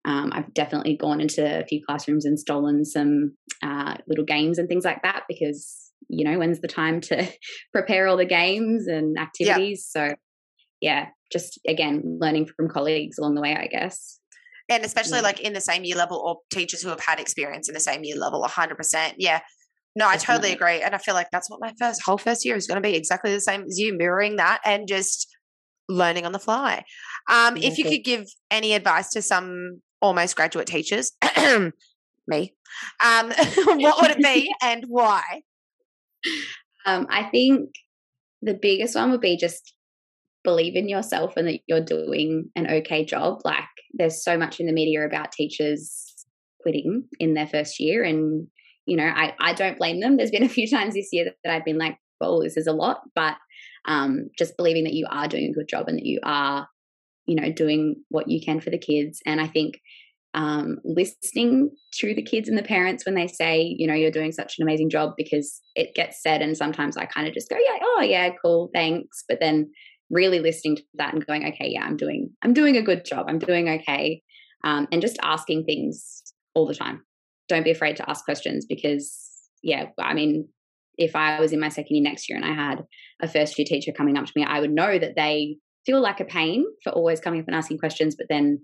Um, 0.06 0.32
I've 0.34 0.54
definitely 0.54 0.98
gone 0.98 1.22
into 1.22 1.44
a 1.44 1.66
few 1.66 1.82
classrooms 1.88 2.26
and 2.26 2.40
stolen 2.40 2.86
some 2.86 3.36
uh, 3.64 3.96
little 4.08 4.26
games 4.26 4.58
and 4.58 4.68
things 4.68 4.86
like 4.86 5.02
that 5.04 5.24
because, 5.28 5.92
you 6.08 6.24
know, 6.30 6.38
when's 6.38 6.60
the 6.60 6.68
time 6.68 7.02
to 7.02 7.28
prepare 7.74 8.08
all 8.08 8.18
the 8.18 8.26
games 8.26 8.88
and 8.88 9.18
activities? 9.18 9.88
So, 9.90 10.14
yeah, 10.82 11.08
just 11.32 11.60
again, 11.68 12.18
learning 12.20 12.48
from 12.48 12.68
colleagues 12.70 13.18
along 13.18 13.36
the 13.36 13.42
way, 13.42 13.56
I 13.56 13.68
guess. 13.68 14.20
and 14.70 14.84
especially 14.86 15.18
Yeah. 15.20 15.24
like 15.30 15.40
in 15.42 15.54
the 15.54 15.62
same 15.62 15.84
year 15.84 15.96
level 15.98 16.18
or 16.18 16.38
teachers 16.50 16.82
who 16.82 16.90
have 16.90 17.00
had 17.02 17.20
experience 17.20 17.68
in 17.70 17.74
the 17.74 17.80
same 17.80 18.04
year 18.04 18.16
level 18.18 18.42
100% 18.44 19.14
yeah. 19.18 19.40
No 19.96 20.08
i 20.08 20.16
totally 20.18 20.54
agree 20.54 20.82
and 20.82 20.96
i 20.96 20.98
feel 20.98 21.14
like 21.14 21.28
that's 21.32 21.50
what 21.50 21.60
my 21.60 21.74
first 21.80 22.02
whole 22.06 22.18
first 22.18 22.46
year 22.46 22.56
is 22.56 22.68
going 22.68 22.82
to 22.82 22.88
be 22.90 22.96
exactly 22.96 23.32
the 23.34 23.42
same 23.42 23.64
as 23.64 23.78
you 23.78 23.94
mirroring 23.98 24.38
that 24.38 24.60
and 24.64 24.88
just 24.88 25.28
learning 25.90 26.26
on 26.26 26.32
the 26.32 26.40
fly. 26.40 26.84
Um 27.30 27.58
if 27.58 27.78
you 27.78 27.84
could 27.84 28.04
give 28.06 28.26
any 28.50 28.74
advice 28.74 29.10
to 29.12 29.22
some 29.22 29.82
almost 30.02 30.36
graduate 30.38 30.68
teachers 30.68 31.12
me 32.28 32.54
um 33.04 33.26
what 33.84 34.02
would 34.02 34.12
it 34.12 34.24
be 34.24 34.50
and 34.64 34.86
why? 34.88 35.24
Um, 36.86 37.08
I 37.10 37.24
think 37.24 37.72
the 38.42 38.54
biggest 38.54 38.96
one 38.96 39.12
would 39.12 39.22
be 39.22 39.38
just 39.38 39.74
believe 40.44 40.76
in 40.76 40.90
yourself 40.90 41.38
and 41.38 41.48
that 41.48 41.60
you're 41.68 41.84
doing 41.84 42.50
an 42.56 42.68
okay 42.68 43.06
job. 43.06 43.42
Like 43.46 43.64
there's 43.94 44.24
so 44.24 44.38
much 44.38 44.60
in 44.60 44.66
the 44.66 44.74
media 44.74 45.06
about 45.06 45.32
teachers 45.32 46.26
quitting 46.62 47.06
in 47.20 47.34
their 47.34 47.48
first 47.48 47.80
year 47.80 48.04
and 48.04 48.48
you 48.86 48.98
know, 48.98 49.06
I, 49.06 49.34
I 49.40 49.54
don't 49.54 49.78
blame 49.78 50.00
them. 50.00 50.18
There's 50.18 50.32
been 50.32 50.44
a 50.44 50.50
few 50.50 50.68
times 50.70 50.96
this 50.96 51.10
year 51.12 51.26
that, 51.26 51.36
that 51.44 51.54
I've 51.54 51.66
been 51.66 51.78
like, 51.78 51.98
well, 52.20 52.42
this 52.42 52.58
is 52.58 52.68
a 52.68 52.74
lot, 52.74 53.02
but 53.16 53.36
um, 53.88 54.30
just 54.38 54.58
believing 54.58 54.84
that 54.84 54.94
you 54.94 55.08
are 55.10 55.28
doing 55.28 55.46
a 55.46 55.54
good 55.54 55.68
job 55.68 55.88
and 55.88 55.98
that 55.98 56.06
you 56.06 56.20
are, 56.24 56.68
you 57.26 57.36
know, 57.36 57.52
doing 57.52 57.96
what 58.10 58.30
you 58.30 58.42
can 58.44 58.60
for 58.60 58.70
the 58.70 58.78
kids. 58.78 59.22
And 59.26 59.42
I 59.42 59.48
think 59.48 59.80
um, 60.34 60.78
listening 60.84 61.72
to 61.96 62.14
the 62.14 62.22
kids 62.22 62.48
and 62.48 62.58
the 62.58 62.64
parents 62.64 63.06
when 63.06 63.16
they 63.16 63.28
say, 63.28 63.76
you 63.78 63.88
know, 63.88 63.94
you're 63.94 64.12
doing 64.12 64.32
such 64.32 64.58
an 64.58 64.64
amazing 64.64 64.90
job 64.90 65.14
because 65.18 65.62
it 65.76 65.94
gets 65.96 66.22
said, 66.22 66.42
and 66.42 66.56
sometimes 66.56 66.96
I 66.96 67.06
kind 67.06 67.28
of 67.28 67.34
just 67.34 67.50
go, 67.50 67.58
yeah, 67.58 67.80
oh 67.82 68.02
yeah, 68.02 68.30
cool, 68.42 68.70
thanks. 68.74 69.24
But 69.28 69.40
then 69.40 69.72
really 70.12 70.40
listening 70.40 70.76
to 70.76 70.84
that 70.96 71.14
and 71.14 71.26
going, 71.26 71.46
okay, 71.48 71.70
yeah, 71.70 71.84
I'm 71.84 71.98
doing, 71.98 72.30
I'm 72.44 72.54
doing 72.54 72.78
a 72.78 72.82
good 72.82 73.06
job, 73.06 73.26
I'm 73.28 73.40
doing 73.40 73.70
okay, 73.70 74.22
um, 74.64 74.88
and 74.92 75.02
just 75.02 75.18
asking 75.24 75.64
things 75.66 76.22
all 76.54 76.68
the 76.68 76.76
time. 76.76 77.04
Don't 77.48 77.64
be 77.64 77.72
afraid 77.72 77.96
to 77.98 78.10
ask 78.10 78.24
questions 78.26 78.66
because, 78.68 79.18
yeah, 79.64 79.86
I 80.00 80.14
mean, 80.14 80.48
if 80.98 81.16
I 81.16 81.40
was 81.40 81.54
in 81.54 81.60
my 81.60 81.70
second 81.70 81.96
year 81.96 82.04
next 82.04 82.30
year 82.30 82.38
and 82.38 82.46
I 82.46 82.54
had 82.54 82.84
a 83.22 83.28
first 83.28 83.58
year 83.58 83.66
teacher 83.68 83.92
coming 83.92 84.18
up 84.18 84.26
to 84.26 84.32
me, 84.36 84.46
I 84.46 84.60
would 84.60 84.72
know 84.72 85.00
that 85.00 85.16
they 85.16 85.58
feel 85.86 86.02
like 86.02 86.20
a 86.20 86.26
pain 86.26 86.66
for 86.84 86.92
always 86.92 87.20
coming 87.20 87.40
up 87.40 87.48
and 87.48 87.56
asking 87.56 87.80
questions, 87.80 88.16
but 88.16 88.28
then 88.30 88.60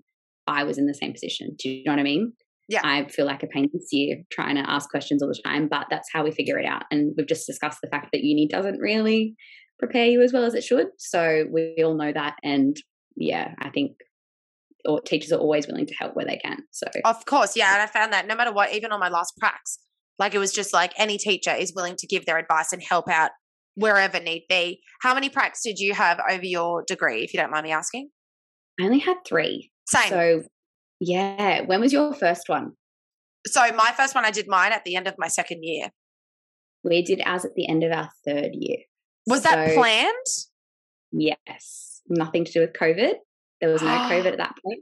I 0.46 0.64
was 0.64 0.78
in 0.78 0.86
the 0.86 0.94
same 0.94 1.12
position. 1.12 1.56
Do 1.58 1.68
you 1.68 1.84
know 1.84 1.92
what 1.92 1.98
I 1.98 2.04
mean? 2.04 2.32
Yeah. 2.68 2.82
I 2.84 3.08
feel 3.08 3.24
like 3.24 3.42
a 3.42 3.46
pain 3.46 3.68
this 3.72 3.88
year 3.92 4.18
trying 4.30 4.56
to 4.56 4.70
ask 4.70 4.90
questions 4.90 5.22
all 5.22 5.28
the 5.28 5.42
time, 5.42 5.68
but 5.68 5.86
that's 5.90 6.08
how 6.12 6.22
we 6.22 6.30
figure 6.30 6.58
it 6.58 6.66
out. 6.66 6.82
And 6.90 7.14
we've 7.16 7.26
just 7.26 7.46
discussed 7.46 7.78
the 7.82 7.88
fact 7.88 8.08
that 8.12 8.22
uni 8.22 8.46
doesn't 8.46 8.78
really 8.78 9.34
prepare 9.78 10.06
you 10.06 10.22
as 10.22 10.32
well 10.32 10.44
as 10.44 10.54
it 10.54 10.64
should. 10.64 10.88
So 10.98 11.44
we 11.50 11.76
all 11.84 11.94
know 11.94 12.12
that. 12.12 12.36
And 12.42 12.76
yeah, 13.16 13.54
I 13.58 13.70
think 13.70 13.92
or 14.84 15.00
teachers 15.00 15.32
are 15.32 15.38
always 15.38 15.66
willing 15.66 15.86
to 15.86 15.94
help 15.94 16.14
where 16.14 16.24
they 16.24 16.36
can. 16.36 16.58
So 16.70 16.86
of 17.04 17.24
course, 17.26 17.56
yeah, 17.56 17.74
and 17.74 17.82
I 17.82 17.86
found 17.86 18.12
that 18.12 18.26
no 18.26 18.34
matter 18.34 18.52
what, 18.52 18.72
even 18.72 18.92
on 18.92 19.00
my 19.00 19.08
last 19.08 19.34
pracs, 19.42 19.78
like 20.18 20.34
it 20.34 20.38
was 20.38 20.52
just 20.52 20.72
like 20.72 20.92
any 20.96 21.18
teacher 21.18 21.52
is 21.52 21.72
willing 21.74 21.96
to 21.96 22.06
give 22.06 22.26
their 22.26 22.38
advice 22.38 22.72
and 22.72 22.82
help 22.82 23.08
out 23.08 23.30
wherever 23.74 24.18
need 24.20 24.44
be. 24.48 24.80
How 25.02 25.14
many 25.14 25.30
pracs 25.30 25.62
did 25.62 25.78
you 25.78 25.94
have 25.94 26.18
over 26.30 26.44
your 26.44 26.84
degree, 26.86 27.22
if 27.22 27.32
you 27.32 27.40
don't 27.40 27.50
mind 27.50 27.64
me 27.64 27.72
asking? 27.72 28.10
I 28.80 28.84
only 28.84 28.98
had 28.98 29.16
three. 29.26 29.70
Same. 29.88 30.08
So 30.08 30.42
yeah, 31.00 31.62
when 31.62 31.80
was 31.80 31.92
your 31.92 32.12
first 32.14 32.48
one? 32.48 32.72
So 33.46 33.60
my 33.72 33.92
first 33.96 34.14
one, 34.14 34.24
I 34.24 34.30
did 34.30 34.46
mine 34.48 34.72
at 34.72 34.84
the 34.84 34.96
end 34.96 35.06
of 35.06 35.14
my 35.18 35.28
second 35.28 35.60
year. 35.62 35.88
We 36.84 37.02
did 37.02 37.22
ours 37.24 37.44
at 37.44 37.54
the 37.54 37.68
end 37.68 37.84
of 37.84 37.92
our 37.92 38.10
third 38.24 38.50
year. 38.52 38.78
Was 39.28 39.42
so, 39.42 39.50
that 39.50 39.74
planned? 39.74 40.14
Yes. 41.12 42.00
Nothing 42.08 42.44
to 42.44 42.52
do 42.52 42.60
with 42.60 42.72
COVID. 42.72 43.14
There 43.60 43.70
was 43.70 43.82
no 43.82 43.88
COVID 43.88 44.26
at 44.32 44.38
that 44.38 44.54
point. 44.64 44.80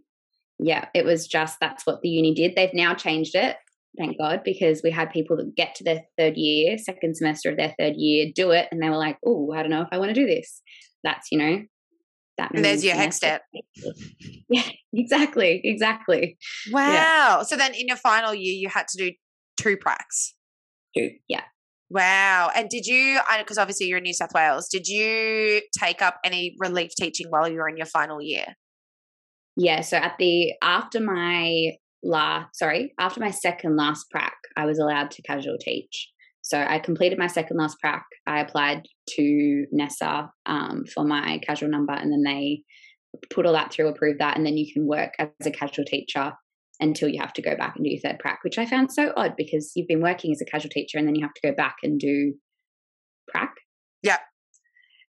Yeah, 0.59 0.87
it 0.95 1.05
was 1.05 1.27
just 1.27 1.59
that's 1.61 1.87
what 1.87 2.01
the 2.03 2.09
uni 2.09 2.35
did. 2.35 2.55
They've 2.57 2.73
now 2.73 2.95
changed 2.95 3.35
it, 3.35 3.57
thank 3.99 4.19
God, 4.19 4.41
because 4.45 4.81
we 4.83 4.91
had 4.91 5.11
people 5.11 5.37
that 5.37 5.55
get 5.55 5.75
to 5.77 5.85
their 5.85 6.01
third 6.17 6.37
year, 6.37 6.79
second 6.79 7.17
semester 7.17 7.51
of 7.51 7.59
their 7.59 7.75
third 7.79 7.95
year, 7.97 8.31
do 8.35 8.53
it, 8.53 8.67
and 8.71 8.83
they 8.83 8.89
were 8.89 8.97
like, 8.97 9.19
"Oh, 9.25 9.53
I 9.53 9.61
don't 9.61 9.71
know 9.71 9.83
if 9.83 9.89
I 9.93 9.99
want 9.99 10.15
to 10.15 10.21
do 10.21 10.27
this." 10.27 10.63
That's 11.05 11.29
you 11.31 11.39
know, 11.39 11.63
that. 12.39 12.53
And 12.55 12.65
there's 12.65 12.85
your 12.85 12.95
HECS 12.95 13.15
step. 13.15 13.43
Yeah, 14.49 14.63
exactly, 14.93 15.61
exactly. 15.65 16.39
Wow. 16.71 16.93
Yeah. 16.93 17.43
So 17.43 17.57
then, 17.57 17.75
in 17.75 17.89
your 17.89 17.97
final 17.97 18.33
year, 18.33 18.55
you 18.55 18.69
had 18.69 18.87
to 18.89 18.97
do 18.97 19.11
two 19.61 19.77
pracs. 19.77 20.35
Two, 20.97 21.11
yeah. 21.29 21.43
Wow. 21.89 22.51
And 22.55 22.69
did 22.69 22.87
you, 22.87 23.21
because 23.39 23.59
obviously 23.59 23.87
you're 23.87 23.99
in 23.99 24.05
New 24.05 24.13
South 24.13 24.35
Wales, 24.35 24.69
did 24.69 24.89
you 24.89 25.61
take 25.79 26.03
up 26.03 26.19
any 26.25 26.57
relief 26.59 26.91
teaching 26.97 27.27
while 27.31 27.49
you 27.49 27.59
were 27.59 27.69
in 27.69 27.77
your 27.77 27.87
final 27.87 28.21
year? 28.21 28.47
Yeah. 29.57 29.83
So 29.83 29.97
at 29.97 30.17
the, 30.19 30.53
after 30.63 31.01
my 31.01 31.73
last, 32.03 32.59
sorry, 32.59 32.93
after 32.99 33.21
my 33.21 33.31
second 33.31 33.77
last 33.77 34.11
prac, 34.11 34.35
I 34.57 34.67
was 34.67 34.79
allowed 34.79 35.11
to 35.13 35.23
casual 35.23 35.59
teach. 35.61 36.11
So 36.43 36.61
I 36.61 36.79
completed 36.79 37.19
my 37.19 37.27
second 37.27 37.57
last 37.57 37.81
prac. 37.81 38.05
I 38.27 38.41
applied 38.41 38.87
to 39.11 39.67
NESA 39.73 40.31
um, 40.47 40.85
for 40.93 41.05
my 41.05 41.39
casual 41.39 41.71
number, 41.71 41.93
and 41.93 42.13
then 42.13 42.23
they 42.23 42.63
put 43.31 43.47
all 43.47 43.53
that 43.55 43.73
through, 43.73 43.89
approved 43.89 44.21
that, 44.21 44.37
and 44.37 44.47
then 44.47 44.57
you 44.57 44.73
can 44.73 44.87
work 44.87 45.13
as 45.19 45.29
a 45.45 45.51
casual 45.51 45.85
teacher 45.85 46.33
until 46.81 47.09
you 47.09 47.21
have 47.21 47.33
to 47.35 47.43
go 47.43 47.57
back 47.57 47.75
and 47.77 47.85
do 47.85 47.91
your 47.91 48.01
third 48.01 48.19
prac, 48.19 48.41
which 48.43 48.59
I 48.59 48.67
found 48.67 48.93
so 48.93 49.13
odd 49.17 49.35
because 49.37 49.73
you've 49.75 49.89
been 49.89 50.03
working 50.03 50.33
as 50.33 50.41
a 50.41 50.45
casual 50.45 50.71
teacher 50.71 50.99
and 50.99 51.07
then 51.07 51.15
you 51.15 51.25
have 51.25 51.35
to 51.35 51.49
go 51.49 51.55
back 51.55 51.77
and 51.83 51.99
do 51.99 52.35
prac. 53.29 53.55
Yeah. 54.03 54.19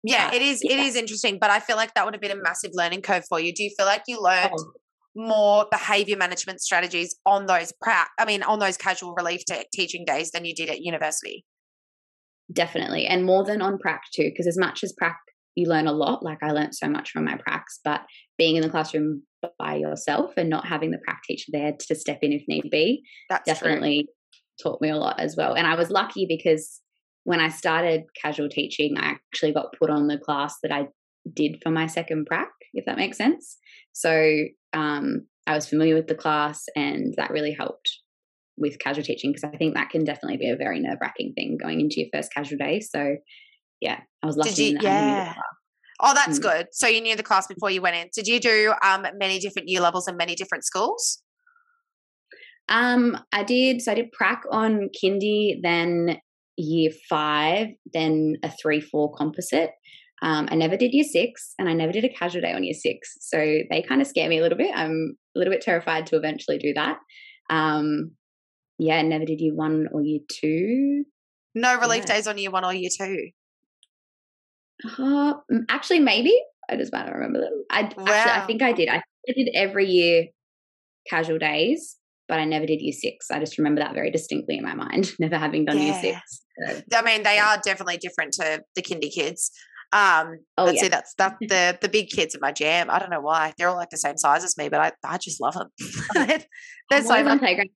Yeah, 0.04 0.30
uh, 0.32 0.36
it 0.36 0.42
is. 0.42 0.62
Yeah. 0.64 0.74
It 0.74 0.80
is 0.86 0.96
interesting, 0.96 1.38
but 1.40 1.50
I 1.50 1.60
feel 1.60 1.76
like 1.76 1.94
that 1.96 2.06
would 2.06 2.14
have 2.14 2.22
been 2.22 2.32
a 2.32 2.42
massive 2.42 2.72
learning 2.74 3.02
curve 3.02 3.26
for 3.28 3.40
you. 3.40 3.54
Do 3.54 3.64
you 3.64 3.72
feel 3.76 3.86
like 3.86 4.04
you 4.08 4.22
learned 4.22 4.54
oh. 4.58 4.72
more 5.16 5.66
behavior 5.72 6.16
management 6.18 6.62
strategies 6.62 7.16
on 7.26 7.48
those 7.48 7.74
prac? 7.82 8.10
I 8.18 8.26
mean, 8.26 8.44
on 8.44 8.60
those 8.60 8.78
casual 8.78 9.14
relief 9.14 9.42
teaching 9.74 10.06
days 10.06 10.32
than 10.32 10.46
you 10.46 10.56
did 10.56 10.70
at 10.70 10.80
university? 10.80 11.46
Definitely, 12.54 13.06
and 13.08 13.26
more 13.26 13.44
than 13.44 13.62
on 13.62 13.78
prac 13.78 14.04
too. 14.14 14.30
Because 14.30 14.48
as 14.48 14.58
much 14.58 14.84
as 14.84 14.94
prac 14.98 15.18
you 15.58 15.68
learn 15.68 15.88
a 15.88 15.92
lot. 15.92 16.22
Like 16.24 16.38
I 16.44 16.52
learned 16.52 16.76
so 16.76 16.88
much 16.88 17.10
from 17.10 17.26
my 17.26 17.34
pracs, 17.34 17.80
but 17.84 18.02
being 18.38 18.56
in 18.56 18.62
the 18.62 18.70
classroom 18.70 19.24
by 19.58 19.76
yourself 19.76 20.34
and 20.38 20.50
not 20.50 20.68
having 20.68 20.92
the 20.92 21.00
prac 21.04 21.22
teacher 21.24 21.52
there 21.52 21.74
to 21.88 21.96
step 21.96 22.20
in 22.22 22.32
if 22.32 22.44
need 22.48 22.70
be, 22.70 23.04
That's 23.28 23.46
definitely 23.46 24.08
true. 24.62 24.72
taught 24.72 24.82
me 24.82 24.90
a 24.90 24.98
lot 24.98 25.20
as 25.20 25.36
well. 25.36 25.56
And 25.56 25.66
I 25.66 25.74
was 25.76 25.90
lucky 25.90 26.28
because 26.28 26.80
when 27.24 27.40
I 27.40 27.50
started 27.50 28.04
casual 28.22 28.50
teaching, 28.50 28.98
I 29.00 29.08
actually 29.08 29.52
got 29.52 29.74
put 29.80 29.90
on 29.90 30.08
the 30.08 30.20
class 30.20 30.56
that 30.62 30.72
I 30.72 30.90
did 31.34 31.58
for 31.64 31.72
my 31.72 31.88
second 31.88 32.28
prac, 32.28 32.50
if 32.76 32.86
that 32.86 32.98
makes 32.98 33.18
sense. 33.18 33.58
So 33.94 34.44
um, 34.74 35.26
I 35.48 35.56
was 35.56 35.68
familiar 35.68 35.96
with 35.96 36.08
the 36.08 36.16
class, 36.16 36.66
and 36.76 37.16
that 37.18 37.32
really 37.32 37.52
helped 37.52 37.90
with 38.58 38.78
casual 38.78 39.04
teaching 39.04 39.32
because 39.32 39.44
I 39.44 39.58
think 39.58 39.74
that 39.74 39.90
can 39.90 40.04
definitely 40.04 40.38
be 40.38 40.50
a 40.52 40.56
very 40.56 40.80
nerve 40.80 41.00
wracking 41.02 41.34
thing 41.34 41.58
going 41.60 41.82
into 41.82 42.00
your 42.00 42.10
first 42.14 42.32
casual 42.32 42.60
day. 42.60 42.80
So 42.80 43.18
yeah, 43.82 44.00
I 44.24 44.26
was 44.26 44.38
lucky. 44.38 44.52
Did 44.52 44.72
you, 44.74 44.80
yeah. 44.82 45.34
Oh, 46.00 46.14
that's 46.14 46.40
mm. 46.40 46.44
good. 46.44 46.68
So 46.72 46.88
you 46.88 47.02
knew 47.02 47.16
the 47.16 47.24
class 47.24 47.48
before 47.48 47.72
you 47.72 47.82
went 47.82 47.96
in. 47.96 48.10
Did 48.14 48.28
you 48.28 48.40
do 48.40 48.74
um, 48.84 49.06
many 49.18 49.40
different 49.40 49.68
year 49.68 49.82
levels 49.82 50.08
and 50.08 50.18
many 50.18 50.36
different 50.36 50.64
schools? 50.64 51.22
Um, 52.70 53.18
I 53.32 53.44
did. 53.44 53.82
So 53.82 53.92
I 53.92 53.96
did 53.96 54.12
prac 54.12 54.44
on 54.52 54.90
kindy, 55.02 55.56
then 55.62 56.20
year 56.58 56.92
five, 57.10 57.68
then 57.94 58.36
a 58.44 58.52
three 58.62 58.82
four 58.82 59.14
composite. 59.14 59.72
Um, 60.22 60.48
I 60.52 60.56
never 60.56 60.76
did 60.76 60.94
year 60.94 61.04
six, 61.04 61.54
and 61.60 61.70
I 61.70 61.74
never 61.74 61.92
did 61.92 62.04
a 62.04 62.10
casual 62.10 62.42
day 62.42 62.54
on 62.54 62.64
year 62.64 62.74
six. 62.74 63.16
So 63.22 63.38
they 63.38 63.84
kind 63.88 64.02
of 64.02 64.08
scare 64.08 64.30
me 64.30 64.40
a 64.40 64.42
little 64.42 64.58
bit. 64.58 64.72
I'm 64.76 65.16
a 65.36 65.40
little 65.40 65.54
bit 65.54 65.62
terrified 65.62 66.08
to 66.08 66.18
eventually 66.18 66.58
do 66.58 66.74
that. 66.74 66.98
Um, 67.50 68.12
yeah, 68.80 69.02
never 69.02 69.26
did 69.26 69.40
year 69.40 69.54
one 69.54 69.88
or 69.92 70.02
year 70.02 70.20
two. 70.28 71.06
No 71.56 71.80
relief 71.80 72.04
yeah. 72.08 72.16
days 72.16 72.28
on 72.28 72.38
year 72.38 72.52
one 72.52 72.66
or 72.66 72.74
year 72.74 72.90
two. 72.96 73.30
Uh, 74.98 75.34
actually, 75.70 76.00
maybe 76.00 76.34
I 76.70 76.76
just 76.76 76.92
might 76.92 77.06
not 77.06 77.16
remember 77.16 77.40
them. 77.40 77.64
I 77.70 77.84
wow. 77.98 78.06
actually, 78.08 78.32
I 78.32 78.46
think 78.46 78.62
I 78.62 78.74
did. 78.74 78.90
I 78.90 79.02
did 79.28 79.50
every 79.54 79.86
year 79.86 80.26
casual 81.10 81.38
days, 81.38 81.98
but 82.28 82.40
I 82.40 82.46
never 82.46 82.66
did 82.66 82.82
year 82.82 82.94
six. 82.94 83.32
I 83.32 83.40
just 83.40 83.58
remember 83.58 83.82
that 83.82 83.94
very 83.94 84.12
distinctly 84.12 84.58
in 84.58 84.64
my 84.64 84.76
mind, 84.76 85.12
never 85.20 85.38
having 85.38 85.66
done 85.66 85.78
yeah. 85.78 85.84
year 85.84 85.94
six. 86.02 86.42
So, 86.92 86.98
I 86.98 87.02
mean, 87.04 87.24
they 87.24 87.40
are 87.40 87.58
definitely 87.64 87.98
different 87.98 88.34
to 88.34 88.64
the 88.76 88.82
kindy 88.82 89.14
kids. 89.14 89.52
Um, 89.94 90.40
oh, 90.58 90.66
but 90.66 90.76
yeah. 90.76 90.82
see, 90.82 90.88
that's 90.90 91.14
that 91.16 91.38
the 91.40 91.78
the 91.82 91.88
big 91.88 92.10
kids 92.10 92.36
are 92.36 92.40
my 92.42 92.52
jam. 92.52 92.90
I 92.90 93.00
don't 93.00 93.10
know 93.10 93.22
why 93.22 93.54
they're 93.58 93.70
all 93.70 93.78
like 93.78 93.90
the 93.90 93.98
same 93.98 94.18
size 94.18 94.44
as 94.44 94.58
me, 94.58 94.68
but 94.68 94.82
I, 94.82 94.92
I 95.06 95.18
just 95.18 95.40
love 95.40 95.54
them. 95.54 95.70
they're, 96.14 96.44
they're 96.90 97.04
so 97.04 97.14
on 97.14 97.40
playground 97.40 97.70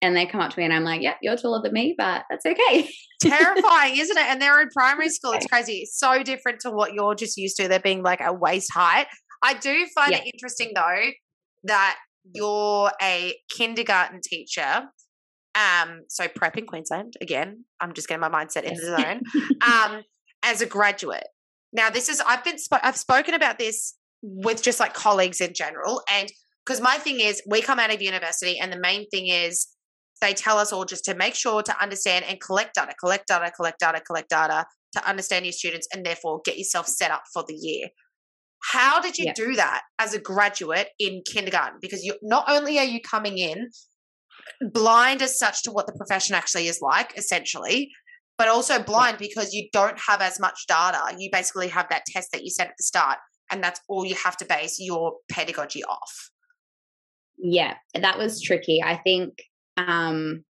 and 0.00 0.16
they 0.16 0.26
come 0.26 0.40
up 0.40 0.52
to 0.52 0.58
me 0.58 0.64
and 0.64 0.72
I'm 0.72 0.84
like, 0.84 1.02
"Yep, 1.02 1.18
yeah, 1.22 1.30
you're 1.30 1.36
taller 1.36 1.60
than 1.60 1.72
me, 1.72 1.94
but 1.98 2.22
that's 2.30 2.46
okay." 2.46 2.88
Terrifying, 3.20 3.96
isn't 3.96 4.16
it? 4.16 4.26
And 4.26 4.40
they're 4.40 4.60
in 4.60 4.68
primary 4.76 5.08
school. 5.08 5.32
It's 5.32 5.46
crazy. 5.46 5.78
It's 5.78 5.98
so 5.98 6.22
different 6.22 6.60
to 6.60 6.70
what 6.70 6.94
you're 6.94 7.16
just 7.16 7.36
used 7.36 7.56
to. 7.56 7.66
They're 7.66 7.80
being 7.80 8.02
like 8.02 8.20
a 8.20 8.32
waist 8.32 8.72
height. 8.72 9.08
I 9.42 9.54
do 9.54 9.86
find 9.94 10.12
yeah. 10.12 10.18
it 10.18 10.30
interesting 10.32 10.72
though 10.74 11.10
that 11.64 11.98
you're 12.32 12.90
a 13.02 13.34
kindergarten 13.56 14.20
teacher 14.22 14.82
um 15.54 16.02
so 16.08 16.28
prep 16.28 16.56
in 16.56 16.66
queensland 16.66 17.14
again 17.20 17.64
i'm 17.80 17.92
just 17.92 18.06
getting 18.08 18.20
my 18.20 18.28
mindset 18.28 18.62
into 18.62 18.80
the 18.80 18.96
zone 18.96 19.20
um 19.66 20.02
as 20.44 20.60
a 20.60 20.66
graduate 20.66 21.26
now, 21.72 21.90
this 21.90 22.08
is 22.08 22.20
I've 22.26 22.44
been 22.44 22.56
I've 22.82 22.96
spoken 22.96 23.34
about 23.34 23.58
this 23.58 23.94
with 24.22 24.62
just 24.62 24.80
like 24.80 24.94
colleagues 24.94 25.40
in 25.40 25.54
general, 25.54 26.02
and 26.10 26.30
because 26.64 26.80
my 26.80 26.96
thing 26.96 27.20
is 27.20 27.42
we 27.48 27.62
come 27.62 27.78
out 27.78 27.92
of 27.92 28.02
university, 28.02 28.58
and 28.58 28.72
the 28.72 28.80
main 28.80 29.08
thing 29.10 29.28
is 29.28 29.68
they 30.20 30.34
tell 30.34 30.58
us 30.58 30.72
all 30.72 30.84
just 30.84 31.04
to 31.04 31.14
make 31.14 31.34
sure 31.34 31.62
to 31.62 31.82
understand 31.82 32.24
and 32.28 32.40
collect 32.40 32.74
data, 32.74 32.92
collect 32.98 33.28
data, 33.28 33.50
collect 33.54 33.78
data, 33.78 34.00
collect 34.00 34.28
data 34.30 34.66
to 34.92 35.08
understand 35.08 35.44
your 35.44 35.52
students, 35.52 35.86
and 35.94 36.04
therefore 36.04 36.40
get 36.44 36.58
yourself 36.58 36.86
set 36.86 37.10
up 37.10 37.22
for 37.32 37.44
the 37.46 37.54
year. 37.54 37.88
How 38.72 39.00
did 39.00 39.16
you 39.16 39.26
yeah. 39.26 39.32
do 39.34 39.54
that 39.54 39.82
as 39.98 40.12
a 40.12 40.20
graduate 40.20 40.88
in 40.98 41.22
kindergarten? 41.30 41.78
Because 41.80 42.04
you 42.04 42.14
not 42.22 42.44
only 42.48 42.78
are 42.78 42.84
you 42.84 43.00
coming 43.00 43.38
in 43.38 43.70
blind 44.60 45.22
as 45.22 45.38
such 45.38 45.62
to 45.62 45.70
what 45.70 45.86
the 45.86 45.92
profession 45.92 46.34
actually 46.34 46.66
is 46.66 46.80
like, 46.82 47.16
essentially, 47.16 47.90
but 48.40 48.48
also 48.48 48.82
blind 48.82 49.18
because 49.18 49.52
you 49.52 49.68
don't 49.70 49.98
have 49.98 50.22
as 50.22 50.40
much 50.40 50.66
data. 50.66 51.14
You 51.18 51.28
basically 51.30 51.68
have 51.68 51.90
that 51.90 52.06
test 52.06 52.32
that 52.32 52.42
you 52.42 52.48
said 52.48 52.68
at 52.68 52.74
the 52.78 52.82
start. 52.82 53.18
and 53.52 53.62
that's 53.62 53.82
all 53.86 54.06
you 54.06 54.14
have 54.14 54.34
to 54.38 54.46
base 54.46 54.76
your 54.78 55.16
pedagogy 55.30 55.84
off. 55.84 56.30
Yeah, 57.36 57.74
that 57.94 58.16
was 58.16 58.40
tricky. 58.40 58.80
I 58.82 58.96
think 58.96 59.34
um, 59.76 60.44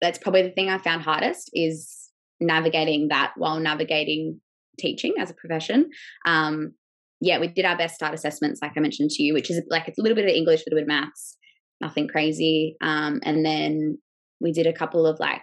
that's 0.00 0.18
probably 0.18 0.42
the 0.42 0.52
thing 0.52 0.70
I 0.70 0.78
found 0.78 1.02
hardest 1.02 1.50
is 1.54 2.08
navigating 2.38 3.08
that 3.08 3.32
while 3.36 3.58
navigating 3.58 4.40
teaching 4.78 5.14
as 5.18 5.28
a 5.28 5.34
profession. 5.34 5.90
Um, 6.24 6.74
yeah, 7.20 7.40
we 7.40 7.48
did 7.48 7.64
our 7.64 7.76
best 7.76 7.96
start 7.96 8.14
assessments, 8.14 8.60
like 8.62 8.74
I 8.76 8.80
mentioned 8.80 9.10
to 9.10 9.24
you, 9.24 9.34
which 9.34 9.50
is 9.50 9.60
like 9.68 9.88
it's 9.88 9.98
a 9.98 10.02
little 10.02 10.14
bit 10.14 10.26
of 10.26 10.36
English, 10.36 10.60
a 10.60 10.70
little 10.70 10.76
bit 10.76 10.84
of 10.84 10.88
maths, 11.00 11.36
nothing 11.80 12.06
crazy. 12.06 12.76
Um, 12.80 13.18
and 13.24 13.44
then 13.44 13.98
we 14.40 14.52
did 14.52 14.68
a 14.68 14.72
couple 14.72 15.04
of 15.04 15.18
like 15.18 15.42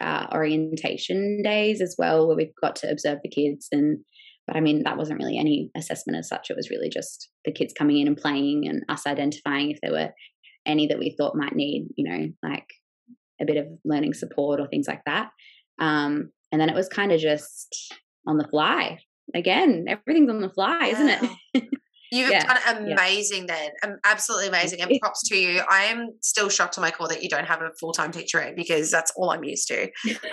uh, 0.00 0.26
orientation 0.32 1.42
days 1.42 1.80
as 1.80 1.94
well, 1.98 2.26
where 2.26 2.36
we 2.36 2.52
got 2.60 2.76
to 2.76 2.90
observe 2.90 3.18
the 3.22 3.30
kids. 3.30 3.68
And 3.72 3.98
but 4.46 4.56
I 4.56 4.60
mean, 4.60 4.82
that 4.84 4.96
wasn't 4.96 5.18
really 5.18 5.38
any 5.38 5.70
assessment 5.76 6.18
as 6.18 6.28
such. 6.28 6.50
It 6.50 6.56
was 6.56 6.70
really 6.70 6.88
just 6.88 7.28
the 7.44 7.52
kids 7.52 7.72
coming 7.76 7.98
in 7.98 8.08
and 8.08 8.16
playing, 8.16 8.66
and 8.66 8.82
us 8.88 9.06
identifying 9.06 9.70
if 9.70 9.78
there 9.82 9.92
were 9.92 10.10
any 10.66 10.86
that 10.88 10.98
we 10.98 11.14
thought 11.16 11.36
might 11.36 11.54
need, 11.54 11.88
you 11.96 12.10
know, 12.10 12.28
like 12.42 12.66
a 13.40 13.44
bit 13.44 13.56
of 13.56 13.66
learning 13.84 14.14
support 14.14 14.60
or 14.60 14.66
things 14.66 14.86
like 14.86 15.02
that. 15.06 15.30
Um, 15.78 16.30
and 16.52 16.60
then 16.60 16.68
it 16.68 16.74
was 16.74 16.88
kind 16.88 17.12
of 17.12 17.20
just 17.20 17.94
on 18.26 18.36
the 18.36 18.48
fly. 18.48 18.98
Again, 19.34 19.86
everything's 19.88 20.30
on 20.30 20.40
the 20.40 20.50
fly, 20.50 20.86
isn't 20.86 21.08
it? 21.54 21.64
You've 22.10 22.30
yeah, 22.30 22.44
done 22.44 22.88
amazing 22.88 23.46
yeah. 23.48 23.70
then. 23.82 23.98
Absolutely 24.04 24.48
amazing. 24.48 24.80
And 24.80 24.92
props 25.00 25.28
to 25.28 25.36
you. 25.36 25.62
I 25.68 25.84
am 25.84 26.10
still 26.20 26.48
shocked 26.48 26.74
to 26.74 26.80
my 26.80 26.90
core 26.90 27.08
that 27.08 27.22
you 27.22 27.28
don't 27.28 27.46
have 27.46 27.62
a 27.62 27.70
full 27.78 27.92
time 27.92 28.10
teacher 28.10 28.40
aide 28.40 28.56
because 28.56 28.90
that's 28.90 29.12
all 29.16 29.30
I'm 29.30 29.44
used 29.44 29.68
to. 29.68 29.88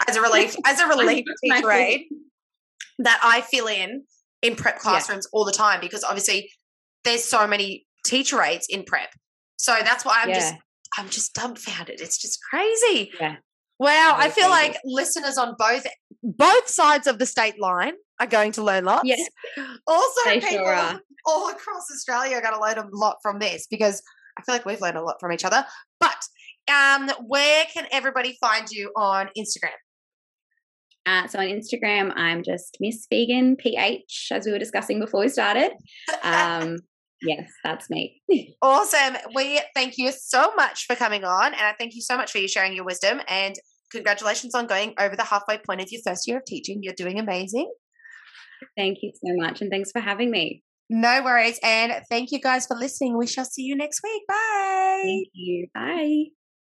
As 0.07 0.15
a 0.15 0.21
relief, 0.21 0.55
as 0.65 0.79
a 0.79 0.87
relief 0.87 1.25
teacher 1.43 1.71
aide 1.71 2.05
that 2.99 3.19
I 3.23 3.41
fill 3.41 3.67
in 3.67 4.03
in 4.41 4.55
prep 4.55 4.79
classrooms 4.79 5.27
yeah. 5.31 5.37
all 5.37 5.45
the 5.45 5.51
time 5.51 5.79
because 5.79 6.03
obviously 6.03 6.49
there's 7.03 7.23
so 7.23 7.45
many 7.47 7.85
teacher 8.05 8.41
aides 8.41 8.67
in 8.69 8.83
prep. 8.83 9.09
So 9.57 9.75
that's 9.83 10.03
why 10.03 10.21
I'm 10.23 10.33
just 10.33 10.55
I'm 10.97 11.09
just 11.09 11.33
dumbfounded. 11.33 12.01
It's 12.01 12.17
just 12.17 12.39
crazy. 12.49 13.11
Yeah. 13.19 13.35
Wow, 13.79 14.15
I 14.17 14.29
feel 14.29 14.49
like 14.49 14.77
listeners 14.85 15.37
on 15.37 15.55
both 15.57 15.85
both 16.23 16.67
sides 16.67 17.05
of 17.07 17.19
the 17.19 17.25
state 17.25 17.59
line 17.59 17.93
are 18.19 18.27
going 18.27 18.51
to 18.53 18.63
learn 18.63 18.85
lots. 18.85 19.03
Yes. 19.05 19.27
Also, 19.85 20.21
they 20.25 20.39
people 20.39 20.65
sure 20.65 20.99
all 21.27 21.49
across 21.49 21.91
Australia 21.91 22.37
are 22.37 22.41
going 22.41 22.55
to 22.55 22.61
learn 22.61 22.77
a 22.77 22.95
lot 22.95 23.17
from 23.21 23.39
this 23.39 23.67
because 23.69 24.01
I 24.37 24.41
feel 24.43 24.55
like 24.55 24.65
we've 24.65 24.81
learned 24.81 24.97
a 24.97 25.03
lot 25.03 25.17
from 25.19 25.31
each 25.31 25.45
other. 25.45 25.65
But 25.99 26.17
um, 26.71 27.09
where 27.27 27.65
can 27.71 27.85
everybody 27.91 28.37
find 28.39 28.67
you 28.71 28.91
on 28.95 29.29
Instagram? 29.37 29.75
Uh, 31.05 31.27
so 31.27 31.39
on 31.39 31.45
Instagram, 31.45 32.11
I'm 32.15 32.43
just 32.43 32.77
Miss 32.79 33.07
Phegan 33.11 33.57
PH, 33.57 34.29
as 34.31 34.45
we 34.45 34.51
were 34.51 34.59
discussing 34.59 34.99
before 34.99 35.21
we 35.21 35.29
started. 35.29 35.71
Um, 36.23 36.77
Yes, 37.21 37.49
that's 37.63 37.89
me. 37.89 38.21
awesome. 38.61 39.17
We 39.33 39.59
thank 39.75 39.97
you 39.97 40.11
so 40.11 40.53
much 40.55 40.85
for 40.85 40.95
coming 40.95 41.23
on. 41.23 41.53
And 41.53 41.61
I 41.61 41.73
thank 41.77 41.95
you 41.95 42.01
so 42.01 42.15
much 42.15 42.31
for 42.31 42.37
you 42.37 42.47
sharing 42.47 42.73
your 42.73 42.85
wisdom. 42.85 43.21
And 43.27 43.55
congratulations 43.91 44.53
on 44.53 44.67
going 44.67 44.93
over 44.99 45.15
the 45.15 45.23
halfway 45.23 45.57
point 45.57 45.81
of 45.81 45.87
your 45.91 46.01
first 46.05 46.27
year 46.27 46.37
of 46.37 46.45
teaching. 46.45 46.79
You're 46.81 46.93
doing 46.93 47.19
amazing. 47.19 47.71
Thank 48.75 48.99
you 49.01 49.11
so 49.15 49.33
much. 49.35 49.61
And 49.61 49.71
thanks 49.71 49.91
for 49.91 49.99
having 49.99 50.31
me. 50.31 50.63
No 50.89 51.21
worries. 51.23 51.59
And 51.63 52.01
thank 52.09 52.31
you 52.31 52.39
guys 52.39 52.65
for 52.65 52.77
listening. 52.77 53.17
We 53.17 53.27
shall 53.27 53.45
see 53.45 53.63
you 53.63 53.75
next 53.75 54.01
week. 54.03 54.23
Bye. 54.27 55.01
Thank 55.03 55.27
you. 55.33 55.67
Bye. 55.73 56.36